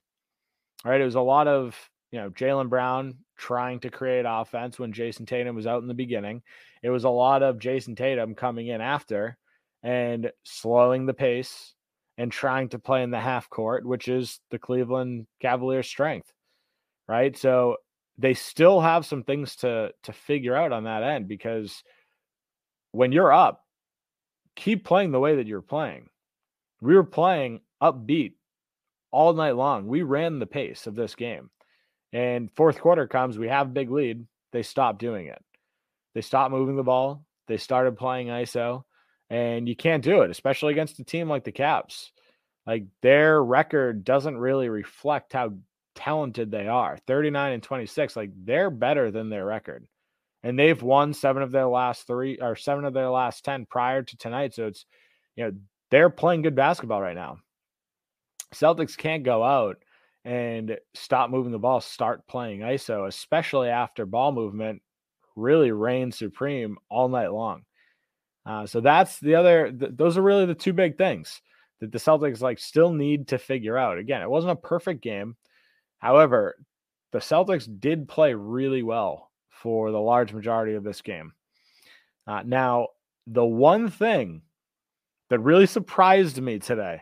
All 0.85 0.91
right, 0.91 1.01
it 1.01 1.05
was 1.05 1.17
a 1.17 1.21
lot 1.21 1.49
of 1.49 1.77
you 2.11 2.21
know, 2.21 2.31
Jaylen 2.31 2.69
Brown 2.69 3.15
trying 3.37 3.81
to 3.81 3.91
create 3.91 4.25
offense 4.27 4.79
when 4.79 4.93
Jayson 4.93 5.27
Tatum 5.27 5.55
was 5.55 5.67
out 5.67 5.83
in 5.83 5.89
the 5.89 5.95
beginning. 5.95 6.43
It 6.83 6.91
was 6.91 7.05
a 7.05 7.11
lot 7.11 7.43
of 7.43 7.59
Jayson 7.59 7.97
Tatum 7.97 8.35
coming 8.35 8.69
in 8.69 8.81
after 8.81 9.37
and 9.83 10.31
slowing 10.45 11.07
the 11.07 11.15
pace 11.15 11.75
and 12.17 12.33
trying 12.33 12.69
to 12.71 12.79
play 12.79 13.03
in 13.03 13.11
the 13.11 13.21
half 13.21 13.49
court, 13.49 13.87
which 13.87 14.09
is 14.09 14.41
the 14.51 14.59
Cleveland 14.59 15.27
Cavaliers' 15.41 15.87
strength. 15.87 16.33
Right. 17.07 17.37
So 17.37 17.77
they 18.19 18.35
still 18.35 18.81
have 18.81 19.07
some 19.07 19.23
things 19.23 19.57
to 19.57 19.93
to 20.03 20.13
figure 20.13 20.55
out 20.55 20.73
on 20.73 20.85
that 20.85 21.03
end 21.03 21.29
because 21.29 21.83
when 22.93 23.13
you're 23.13 23.33
up, 23.33 23.65
keep 24.57 24.85
playing 24.85 25.13
the 25.13 25.21
way 25.21 25.37
that 25.37 25.47
you're 25.47 25.63
playing. 25.63 26.09
We 26.81 26.95
were 26.97 27.05
playing 27.05 27.61
upbeat 27.83 28.35
all 29.11 29.33
night 29.33 29.57
long. 29.57 29.87
We 29.87 30.03
ran 30.03 30.39
the 30.39 30.47
pace 30.47 30.87
of 30.87 30.95
this 30.95 31.15
game. 31.15 31.51
And 32.13 32.51
fourth 32.53 32.81
quarter 32.81 33.07
comes, 33.07 33.39
we 33.39 33.49
have 33.49 33.75
big 33.75 33.91
lead. 33.91 34.27
They 34.53 34.63
stop 34.63 34.99
doing 34.99 35.27
it. 35.27 35.43
They 36.15 36.23
stop 36.23 36.51
moving 36.51 36.77
the 36.77 36.83
ball. 36.83 37.25
They 37.49 37.57
started 37.57 37.97
playing 37.97 38.29
ISO, 38.29 38.85
and 39.31 39.69
you 39.69 39.77
can't 39.77 40.05
do 40.05 40.23
it, 40.23 40.31
especially 40.31 40.73
against 40.73 40.99
a 41.01 41.05
team 41.05 41.29
like 41.29 41.45
the 41.45 41.53
Cavs. 41.53 42.11
Like 42.67 42.85
their 43.03 43.43
record 43.43 44.05
doesn't 44.05 44.37
really 44.37 44.69
reflect 44.69 45.33
how 45.33 45.55
talented 45.95 46.51
they 46.51 46.69
are. 46.69 46.99
39 47.07 47.53
and 47.53 47.63
26, 47.63 48.17
like 48.17 48.31
they're 48.45 48.71
better 48.71 49.11
than 49.11 49.31
their 49.31 49.45
record. 49.45 49.87
And 50.43 50.59
they've 50.59 50.81
won 50.81 51.15
seven 51.15 51.43
of 51.43 51.51
their 51.51 51.67
last 51.67 52.07
three 52.07 52.39
or 52.41 52.55
seven 52.57 52.85
of 52.85 52.95
their 52.95 53.11
last 53.11 53.45
10 53.45 53.67
prior 53.67 54.03
to 54.03 54.17
tonight. 54.19 54.55
So 54.55 54.67
it's, 54.67 54.85
you 55.35 55.45
know, 55.45 55.53
they're 55.91 56.11
playing 56.11 56.43
good 56.43 56.55
basketball 56.55 57.01
right 57.01 57.17
now. 57.17 57.39
Celtics 58.55 58.97
can't 58.97 59.25
go 59.25 59.43
out 59.43 59.79
and 60.29 60.77
stop 60.93 61.31
moving 61.31 61.53
the 61.53 61.59
ball, 61.59 61.81
start 61.81 62.27
playing 62.27 62.61
ISO, 62.61 63.09
especially 63.09 63.71
after 63.71 64.05
ball 64.05 64.31
movement 64.31 64.83
really 65.37 65.73
reigns 65.73 66.19
supreme 66.19 66.77
all 66.91 67.09
night 67.09 67.33
long. 67.33 67.63
Uh, 68.45 68.67
so 68.67 68.83
that's 68.83 69.19
the 69.21 69.37
other, 69.37 69.73
th- 69.73 69.93
those 69.95 70.19
are 70.19 70.23
really 70.23 70.45
the 70.45 70.55
two 70.55 70.75
big 70.75 70.99
things 70.99 71.41
that 71.81 71.93
the 71.93 71.99
Celtics 71.99 72.43
like 72.43 72.59
still 72.59 72.93
need 72.93 73.29
to 73.29 73.39
figure 73.39 73.79
out. 73.79 73.97
Again, 73.97 74.21
it 74.21 74.29
wasn't 74.29 74.53
a 74.53 74.57
perfect 74.57 75.03
game. 75.03 75.35
However, 75.97 76.57
the 77.13 77.21
Celtics 77.21 77.67
did 77.81 78.07
play 78.07 78.35
really 78.35 78.83
well 78.83 79.31
for 79.49 79.91
the 79.91 79.99
large 80.01 80.35
majority 80.35 80.75
of 80.75 80.85
this 80.85 81.01
game. 81.01 81.33
Uh, 82.27 82.43
now, 82.45 82.89
the 83.27 83.47
one 83.47 83.89
thing 83.89 84.43
that 85.31 85.39
really 85.39 85.67
surprised 85.67 86.39
me 86.39 86.59
today 86.59 87.01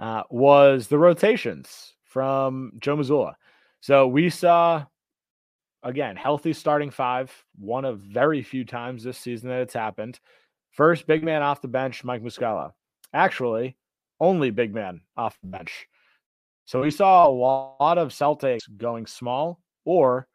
uh, 0.00 0.24
was 0.30 0.88
the 0.88 0.98
rotations 0.98 1.94
from 2.10 2.72
Joe 2.80 2.96
Mazzulla. 2.96 3.34
So 3.80 4.08
we 4.08 4.30
saw 4.30 4.84
again 5.82 6.16
healthy 6.16 6.52
starting 6.52 6.90
five, 6.90 7.32
one 7.58 7.84
of 7.84 8.00
very 8.00 8.42
few 8.42 8.64
times 8.64 9.02
this 9.02 9.16
season 9.16 9.48
that 9.48 9.62
it's 9.62 9.74
happened. 9.74 10.18
First 10.72 11.06
big 11.06 11.22
man 11.22 11.42
off 11.42 11.62
the 11.62 11.68
bench, 11.68 12.04
Mike 12.04 12.22
Muscala. 12.22 12.72
Actually, 13.12 13.76
only 14.18 14.50
big 14.50 14.74
man 14.74 15.00
off 15.16 15.38
the 15.40 15.48
bench. 15.48 15.86
So 16.64 16.80
we 16.80 16.90
saw 16.90 17.26
a 17.26 17.30
lot 17.30 17.98
of 17.98 18.10
Celtics 18.10 18.60
going 18.76 19.06
small 19.06 19.60
or 19.84 20.28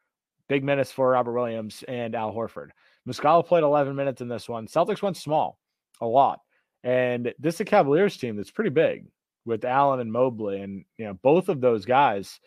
big 0.48 0.64
minutes 0.64 0.92
for 0.92 1.12
Robert 1.12 1.34
Williams 1.34 1.84
and 1.88 2.16
Al 2.16 2.34
Horford. 2.34 2.70
Muscala 3.08 3.46
played 3.46 3.64
11 3.64 3.96
minutes 3.96 4.22
in 4.22 4.28
this 4.28 4.50
one. 4.50 4.68
Celtics 4.68 5.02
went 5.02 5.18
small 5.18 5.60
a 6.02 6.06
lot. 6.06 6.40
And 6.84 7.34
this 7.40 7.56
is 7.56 7.62
a 7.62 7.66
Cavaliers 7.66 8.18
team 8.18 8.36
that's 8.36 8.52
pretty 8.52 8.70
big 8.70 9.06
with 9.46 9.66
Allen 9.66 10.00
and 10.00 10.12
Mobley. 10.12 10.62
And, 10.62 10.86
you 10.98 11.06
know, 11.06 11.14
both 11.14 11.50
of 11.50 11.62
those 11.62 11.86
guys 11.86 12.40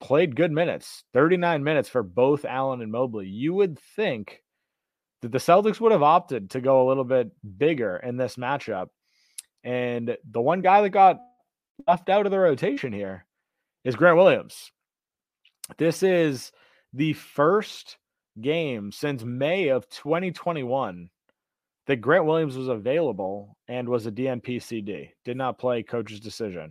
played 0.00 0.36
good 0.36 0.52
minutes 0.52 1.04
39 1.12 1.64
minutes 1.64 1.88
for 1.88 2.02
both 2.02 2.44
Allen 2.44 2.82
and 2.82 2.92
Mobley. 2.92 3.26
You 3.26 3.54
would 3.54 3.78
think 3.96 4.42
that 5.22 5.32
the 5.32 5.38
Celtics 5.38 5.80
would 5.80 5.92
have 5.92 6.02
opted 6.02 6.50
to 6.50 6.60
go 6.60 6.86
a 6.86 6.88
little 6.88 7.04
bit 7.04 7.30
bigger 7.58 7.96
in 7.96 8.16
this 8.16 8.36
matchup. 8.36 8.88
And 9.64 10.16
the 10.30 10.40
one 10.40 10.60
guy 10.60 10.82
that 10.82 10.90
got 10.90 11.18
left 11.86 12.08
out 12.08 12.26
of 12.26 12.32
the 12.32 12.38
rotation 12.38 12.92
here 12.92 13.26
is 13.84 13.96
Grant 13.96 14.16
Williams. 14.16 14.70
This 15.76 16.02
is 16.02 16.52
the 16.92 17.12
first 17.12 17.98
game 18.40 18.92
since 18.92 19.24
May 19.24 19.68
of 19.68 19.88
2021 19.90 21.10
that 21.88 22.02
Grant 22.02 22.26
Williams 22.26 22.56
was 22.56 22.68
available 22.68 23.56
and 23.66 23.88
was 23.88 24.06
a 24.06 24.12
DNP 24.12 24.62
CD, 24.62 25.10
did 25.24 25.38
not 25.38 25.58
play 25.58 25.82
coach's 25.82 26.20
decision. 26.20 26.70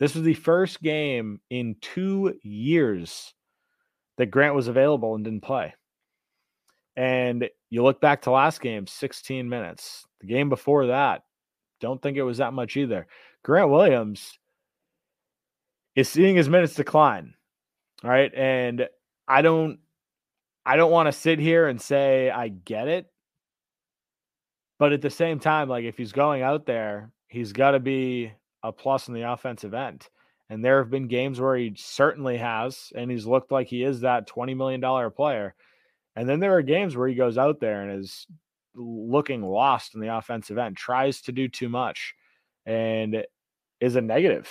This 0.00 0.16
was 0.16 0.24
the 0.24 0.34
first 0.34 0.82
game 0.82 1.40
in 1.48 1.76
two 1.80 2.34
years 2.42 3.32
that 4.18 4.32
Grant 4.32 4.56
was 4.56 4.66
available 4.66 5.14
and 5.14 5.24
didn't 5.24 5.44
play. 5.44 5.72
And 6.96 7.48
you 7.70 7.84
look 7.84 8.00
back 8.00 8.22
to 8.22 8.32
last 8.32 8.60
game, 8.60 8.88
16 8.88 9.48
minutes. 9.48 10.04
The 10.20 10.26
game 10.26 10.48
before 10.48 10.88
that, 10.88 11.22
don't 11.80 12.02
think 12.02 12.16
it 12.16 12.24
was 12.24 12.38
that 12.38 12.52
much 12.52 12.76
either. 12.76 13.06
Grant 13.44 13.70
Williams 13.70 14.36
is 15.94 16.08
seeing 16.08 16.34
his 16.34 16.48
minutes 16.48 16.74
decline. 16.74 17.34
All 18.02 18.10
right. 18.10 18.32
And 18.34 18.88
I 19.28 19.42
don't 19.42 19.78
I 20.66 20.76
don't 20.76 20.90
want 20.90 21.06
to 21.06 21.12
sit 21.12 21.38
here 21.38 21.68
and 21.68 21.80
say 21.80 22.28
I 22.30 22.48
get 22.48 22.88
it 22.88 23.06
but 24.82 24.92
at 24.92 25.00
the 25.00 25.10
same 25.10 25.38
time, 25.38 25.68
like 25.68 25.84
if 25.84 25.96
he's 25.96 26.10
going 26.10 26.42
out 26.42 26.66
there, 26.66 27.12
he's 27.28 27.52
got 27.52 27.70
to 27.70 27.78
be 27.78 28.32
a 28.64 28.72
plus 28.72 29.06
in 29.06 29.14
the 29.14 29.30
offensive 29.30 29.74
end. 29.74 30.08
And 30.50 30.64
there 30.64 30.82
have 30.82 30.90
been 30.90 31.06
games 31.06 31.40
where 31.40 31.56
he 31.56 31.72
certainly 31.76 32.36
has, 32.38 32.92
and 32.96 33.08
he's 33.08 33.24
looked 33.24 33.52
like 33.52 33.68
he 33.68 33.84
is 33.84 34.00
that 34.00 34.28
$20 34.28 34.56
million 34.56 35.12
player. 35.12 35.54
And 36.16 36.28
then 36.28 36.40
there 36.40 36.56
are 36.56 36.62
games 36.62 36.96
where 36.96 37.06
he 37.06 37.14
goes 37.14 37.38
out 37.38 37.60
there 37.60 37.82
and 37.82 38.02
is 38.02 38.26
looking 38.74 39.44
lost 39.44 39.94
in 39.94 40.00
the 40.00 40.16
offensive 40.16 40.58
end, 40.58 40.76
tries 40.76 41.20
to 41.20 41.32
do 41.32 41.46
too 41.46 41.68
much, 41.68 42.14
and 42.66 43.24
is 43.78 43.94
a 43.94 44.00
negative. 44.00 44.50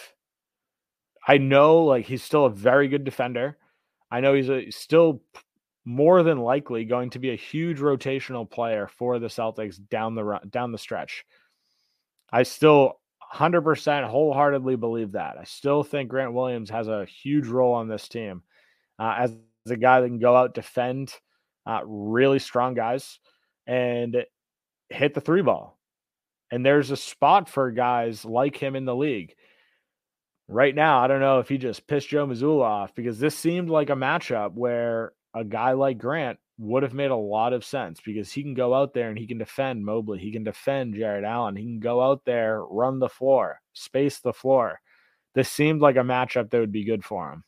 I 1.27 1.39
know 1.39 1.83
like 1.83 2.05
he's 2.05 2.23
still 2.23 2.45
a 2.45 2.49
very 2.49 2.87
good 2.87 3.03
defender. 3.03 3.57
I 4.09 4.21
know 4.21 4.33
he's 4.33 4.49
a, 4.49 4.71
still 4.71 5.23
more 5.85 6.23
than 6.23 6.39
likely 6.39 6.85
going 6.85 7.09
to 7.11 7.19
be 7.19 7.31
a 7.31 7.35
huge 7.35 7.79
rotational 7.79 8.49
player 8.49 8.87
for 8.87 9.19
the 9.19 9.27
Celtics 9.27 9.79
down 9.89 10.15
the 10.15 10.23
run, 10.23 10.47
down 10.49 10.71
the 10.71 10.77
stretch. 10.77 11.25
I 12.31 12.43
still 12.43 12.99
100% 13.33 14.07
wholeheartedly 14.07 14.75
believe 14.75 15.13
that. 15.13 15.37
I 15.39 15.43
still 15.43 15.83
think 15.83 16.09
Grant 16.09 16.33
Williams 16.33 16.69
has 16.69 16.87
a 16.87 17.05
huge 17.05 17.47
role 17.47 17.73
on 17.73 17.87
this 17.87 18.07
team 18.07 18.43
uh, 18.99 19.15
as, 19.19 19.37
a 19.69 19.77
guy 19.77 20.01
that 20.01 20.07
can 20.07 20.17
go 20.17 20.35
out 20.35 20.55
defend 20.55 21.13
uh, 21.67 21.81
really 21.85 22.39
strong 22.39 22.73
guys 22.73 23.19
and 23.67 24.25
hit 24.89 25.13
the 25.13 25.21
three 25.21 25.43
ball. 25.43 25.77
And 26.51 26.65
there's 26.65 26.89
a 26.89 26.97
spot 26.97 27.47
for 27.47 27.69
guys 27.69 28.25
like 28.25 28.55
him 28.55 28.75
in 28.75 28.85
the 28.85 28.95
league. 28.95 29.35
Right 30.47 30.73
now, 30.73 30.97
I 30.97 31.07
don't 31.07 31.19
know 31.19 31.39
if 31.39 31.47
he 31.47 31.59
just 31.59 31.85
pissed 31.85 32.09
Joe 32.09 32.25
Mazzulla 32.25 32.63
off 32.63 32.95
because 32.95 33.19
this 33.19 33.37
seemed 33.37 33.69
like 33.69 33.91
a 33.91 33.95
matchup 33.95 34.53
where 34.53 35.13
a 35.33 35.43
guy 35.43 35.73
like 35.73 35.97
Grant 35.97 36.39
would 36.57 36.83
have 36.83 36.93
made 36.93 37.11
a 37.11 37.15
lot 37.15 37.53
of 37.53 37.65
sense 37.65 37.99
because 38.05 38.31
he 38.31 38.43
can 38.43 38.53
go 38.53 38.73
out 38.73 38.93
there 38.93 39.09
and 39.09 39.17
he 39.17 39.25
can 39.25 39.37
defend 39.37 39.83
Mobley. 39.83 40.19
He 40.19 40.31
can 40.31 40.43
defend 40.43 40.95
Jarrett 40.95 41.23
Allen. 41.23 41.55
He 41.55 41.63
can 41.63 41.79
go 41.79 42.01
out 42.01 42.23
there, 42.25 42.63
run 42.63 42.99
the 42.99 43.09
floor, 43.09 43.59
space 43.73 44.19
the 44.19 44.33
floor. 44.33 44.79
This 45.33 45.49
seemed 45.49 45.81
like 45.81 45.95
a 45.95 45.99
matchup 45.99 46.49
that 46.49 46.59
would 46.59 46.71
be 46.71 46.83
good 46.83 47.03
for 47.03 47.31
him. 47.31 47.43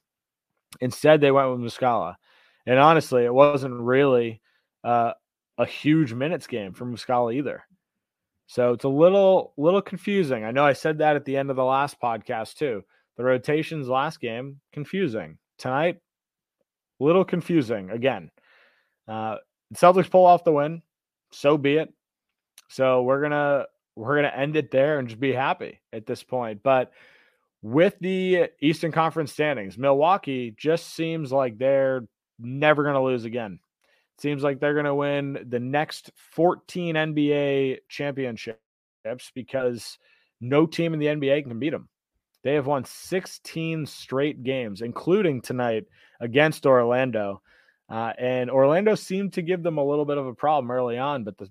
Instead, 0.81 1.21
they 1.21 1.31
went 1.31 1.51
with 1.51 1.59
Muscala. 1.59 2.15
And 2.65 2.79
honestly, 2.79 3.25
it 3.25 3.33
wasn't 3.33 3.75
really 3.75 4.41
uh, 4.83 5.13
a 5.57 5.65
huge 5.65 6.13
minutes 6.13 6.47
game 6.47 6.73
for 6.73 6.85
Muscala 6.85 7.35
either. 7.35 7.63
So 8.47 8.73
it's 8.73 8.83
a 8.83 8.89
little 8.89 9.53
little 9.57 9.81
confusing. 9.81 10.43
I 10.43 10.51
know 10.51 10.65
I 10.65 10.73
said 10.73 10.97
that 10.99 11.15
at 11.15 11.25
the 11.25 11.37
end 11.37 11.49
of 11.49 11.55
the 11.55 11.63
last 11.63 11.99
podcast 12.01 12.55
too. 12.55 12.83
The 13.17 13.23
rotations 13.23 13.87
last 13.87 14.19
game 14.19 14.59
confusing. 14.71 15.37
Tonight, 15.57 15.99
little 17.03 17.25
confusing 17.25 17.89
again. 17.89 18.31
Uh, 19.07 19.37
Celtics 19.75 20.09
pull 20.09 20.25
off 20.25 20.43
the 20.43 20.51
win, 20.51 20.81
so 21.31 21.57
be 21.57 21.77
it. 21.77 21.93
So 22.69 23.03
we're 23.03 23.21
gonna 23.21 23.65
we're 23.95 24.15
gonna 24.15 24.33
end 24.35 24.55
it 24.55 24.71
there 24.71 24.99
and 24.99 25.07
just 25.07 25.19
be 25.19 25.33
happy 25.33 25.79
at 25.91 26.05
this 26.05 26.23
point. 26.23 26.61
But 26.63 26.91
with 27.61 27.95
the 27.99 28.49
Eastern 28.61 28.91
Conference 28.91 29.31
standings, 29.31 29.77
Milwaukee 29.77 30.53
just 30.57 30.93
seems 30.95 31.31
like 31.31 31.57
they're 31.57 32.07
never 32.39 32.83
gonna 32.83 33.03
lose 33.03 33.25
again. 33.25 33.59
Seems 34.19 34.43
like 34.43 34.59
they're 34.59 34.75
gonna 34.75 34.95
win 34.95 35.45
the 35.49 35.59
next 35.59 36.11
14 36.31 36.95
NBA 36.95 37.79
championships 37.89 38.57
because 39.33 39.97
no 40.39 40.65
team 40.65 40.93
in 40.93 40.99
the 40.99 41.07
NBA 41.07 41.43
can 41.43 41.59
beat 41.59 41.71
them. 41.71 41.89
They 42.43 42.55
have 42.55 42.67
won 42.67 42.85
16 42.85 43.85
straight 43.85 44.43
games, 44.43 44.81
including 44.81 45.41
tonight 45.41 45.85
against 46.19 46.65
Orlando. 46.65 47.41
Uh, 47.89 48.11
and 48.17 48.51
Orlando 48.51 48.95
seemed 48.95 49.33
to 49.33 49.41
give 49.41 49.63
them 49.63 49.77
a 49.77 49.85
little 49.85 50.05
bit 50.05 50.17
of 50.17 50.27
a 50.27 50.33
problem 50.33 50.71
early 50.71 50.97
on, 50.97 51.23
but 51.23 51.37
the 51.37 51.49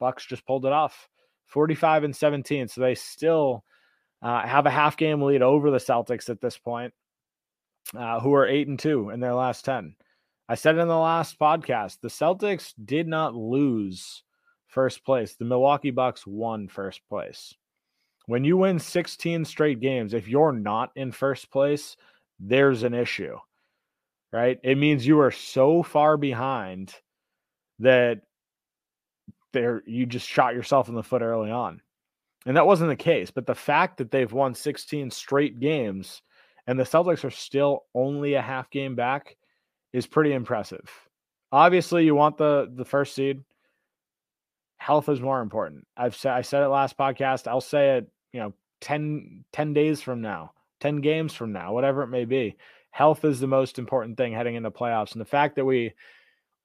Bucks 0.00 0.26
just 0.26 0.46
pulled 0.46 0.66
it 0.66 0.72
off, 0.72 1.08
45 1.46 2.04
and 2.04 2.16
17. 2.16 2.68
So 2.68 2.80
they 2.80 2.94
still 2.94 3.64
uh, 4.22 4.46
have 4.46 4.66
a 4.66 4.70
half 4.70 4.96
game 4.96 5.22
lead 5.22 5.42
over 5.42 5.70
the 5.70 5.78
Celtics 5.78 6.28
at 6.28 6.40
this 6.40 6.58
point, 6.58 6.92
uh, 7.96 8.18
who 8.20 8.34
are 8.34 8.46
eight 8.46 8.66
and 8.66 8.78
two 8.78 9.10
in 9.10 9.20
their 9.20 9.34
last 9.34 9.64
10. 9.64 9.94
I 10.48 10.56
said 10.56 10.76
in 10.78 10.88
the 10.88 10.96
last 10.96 11.38
podcast, 11.38 12.00
the 12.02 12.08
Celtics 12.08 12.74
did 12.84 13.06
not 13.06 13.34
lose 13.34 14.24
first 14.66 15.04
place. 15.04 15.36
The 15.36 15.44
Milwaukee 15.44 15.90
Bucks 15.90 16.26
won 16.26 16.68
first 16.68 17.00
place. 17.08 17.54
When 18.26 18.44
you 18.44 18.56
win 18.56 18.78
16 18.78 19.44
straight 19.44 19.80
games, 19.80 20.14
if 20.14 20.28
you're 20.28 20.52
not 20.52 20.90
in 20.96 21.12
first 21.12 21.50
place, 21.50 21.96
there's 22.40 22.82
an 22.82 22.94
issue, 22.94 23.36
right? 24.32 24.58
It 24.62 24.78
means 24.78 25.06
you 25.06 25.20
are 25.20 25.30
so 25.30 25.82
far 25.82 26.16
behind 26.16 26.94
that 27.80 28.22
there 29.52 29.82
you 29.86 30.06
just 30.06 30.28
shot 30.28 30.54
yourself 30.54 30.88
in 30.88 30.94
the 30.94 31.02
foot 31.02 31.22
early 31.22 31.50
on. 31.50 31.80
And 32.46 32.56
that 32.56 32.66
wasn't 32.66 32.90
the 32.90 32.96
case, 32.96 33.30
but 33.30 33.46
the 33.46 33.54
fact 33.54 33.98
that 33.98 34.10
they've 34.10 34.32
won 34.32 34.54
16 34.54 35.10
straight 35.10 35.60
games 35.60 36.22
and 36.66 36.78
the 36.78 36.84
Celtics 36.84 37.24
are 37.24 37.30
still 37.30 37.84
only 37.94 38.34
a 38.34 38.42
half 38.42 38.70
game 38.70 38.94
back 38.94 39.36
is 39.92 40.06
pretty 40.06 40.32
impressive. 40.32 40.90
Obviously, 41.52 42.04
you 42.04 42.14
want 42.14 42.36
the 42.36 42.70
the 42.74 42.84
first 42.84 43.14
seed. 43.14 43.42
Health 44.84 45.08
is 45.08 45.18
more 45.18 45.40
important. 45.40 45.86
I've 45.96 46.14
said 46.14 46.32
I 46.32 46.42
said 46.42 46.62
it 46.62 46.68
last 46.68 46.98
podcast. 46.98 47.46
I'll 47.46 47.62
say 47.62 47.96
it 47.96 48.10
you 48.34 48.40
know 48.40 48.52
10, 48.82 49.46
10 49.50 49.72
days 49.72 50.02
from 50.02 50.20
now, 50.20 50.52
10 50.80 51.00
games 51.00 51.32
from 51.32 51.52
now, 51.52 51.72
whatever 51.72 52.02
it 52.02 52.08
may 52.08 52.26
be. 52.26 52.54
Health 52.90 53.24
is 53.24 53.40
the 53.40 53.46
most 53.46 53.78
important 53.78 54.18
thing 54.18 54.34
heading 54.34 54.56
into 54.56 54.70
playoffs. 54.70 55.12
And 55.12 55.22
the 55.22 55.24
fact 55.24 55.56
that 55.56 55.64
we 55.64 55.94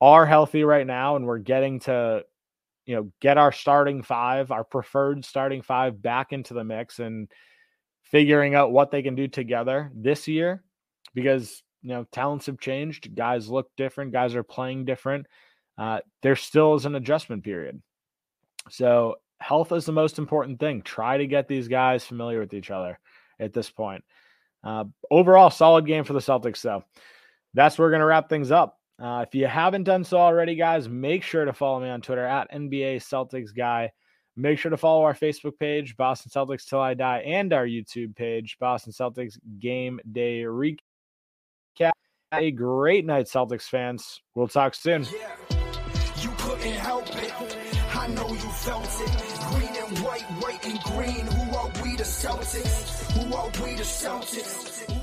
are 0.01 0.25
healthy 0.25 0.65
right 0.65 0.85
now 0.85 1.15
and 1.15 1.25
we're 1.25 1.37
getting 1.37 1.79
to, 1.81 2.25
you 2.85 2.95
know, 2.97 3.09
get 3.21 3.37
our 3.37 3.53
starting 3.53 4.03
five, 4.03 4.51
our 4.51 4.65
preferred 4.65 5.23
starting 5.23 5.61
five 5.61 6.01
back 6.01 6.33
into 6.33 6.53
the 6.53 6.65
mix 6.65 6.99
and 6.99 7.29
figuring 8.03 8.53
out 8.53 8.73
what 8.73 8.91
they 8.91 9.01
can 9.01 9.15
do 9.15 9.29
together 9.29 9.93
this 9.95 10.27
year 10.27 10.61
because, 11.13 11.63
you 11.83 11.91
know, 11.91 12.05
talents 12.11 12.47
have 12.47 12.59
changed. 12.59 13.15
Guys 13.15 13.47
look 13.47 13.71
different. 13.77 14.11
Guys 14.11 14.35
are 14.35 14.43
playing 14.43 14.83
different. 14.83 15.25
Uh, 15.77 16.01
there 16.21 16.35
still 16.35 16.75
is 16.75 16.85
an 16.85 16.95
adjustment 16.95 17.45
period. 17.45 17.81
So 18.69 19.15
health 19.39 19.71
is 19.71 19.85
the 19.85 19.91
most 19.91 20.19
important 20.19 20.59
thing. 20.59 20.81
Try 20.81 21.17
to 21.17 21.27
get 21.27 21.47
these 21.47 21.67
guys 21.67 22.05
familiar 22.05 22.39
with 22.39 22.53
each 22.53 22.71
other 22.71 22.99
at 23.39 23.53
this 23.53 23.69
point. 23.69 24.03
Uh, 24.63 24.85
overall, 25.09 25.49
solid 25.49 25.85
game 25.85 26.03
for 26.03 26.13
the 26.13 26.19
Celtics, 26.19 26.61
though. 26.61 26.83
That's 27.53 27.77
where 27.77 27.87
we're 27.87 27.91
going 27.91 28.01
to 28.01 28.05
wrap 28.05 28.29
things 28.29 28.51
up. 28.51 28.77
Uh, 29.01 29.23
if 29.25 29.33
you 29.33 29.47
haven't 29.47 29.83
done 29.83 30.03
so 30.03 30.17
already, 30.17 30.55
guys, 30.55 30.89
make 30.89 31.23
sure 31.23 31.45
to 31.45 31.53
follow 31.53 31.79
me 31.79 31.89
on 31.89 32.01
Twitter 32.01 32.25
at 32.25 32.51
NBA 32.51 32.97
Celtics 32.97 33.55
Guy. 33.55 33.91
Make 34.35 34.59
sure 34.59 34.71
to 34.71 34.77
follow 34.77 35.03
our 35.03 35.13
Facebook 35.13 35.57
page, 35.57 35.95
Boston 35.97 36.31
Celtics 36.31 36.65
Till 36.65 36.79
I 36.79 36.93
Die, 36.93 37.19
and 37.19 37.53
our 37.53 37.65
YouTube 37.65 38.15
page, 38.15 38.57
Boston 38.59 38.91
Celtics 38.93 39.37
Game 39.59 39.99
Day 40.11 40.41
Recap. 40.43 41.91
A 42.33 42.51
great 42.51 43.05
night, 43.05 43.25
Celtics 43.25 43.63
fans. 43.63 44.21
We'll 44.35 44.47
talk 44.47 44.75
soon. 44.75 45.05
Yeah, 46.61 46.99
I 47.99 48.07
know 48.07 48.29
you 48.29 48.49
felt 48.63 48.85
it 48.85 49.39
Green 49.51 49.75
and 49.75 49.99
white, 49.99 50.23
white 50.41 50.65
and 50.65 50.79
green. 50.83 51.27
Who 51.27 51.57
are 51.57 51.69
we 51.83 51.97
the 51.97 52.03
Celtics? 52.03 53.11
Who 53.11 53.35
are 53.35 53.47
we 53.61 53.75
the 53.75 53.83
Celtics? 53.83 54.98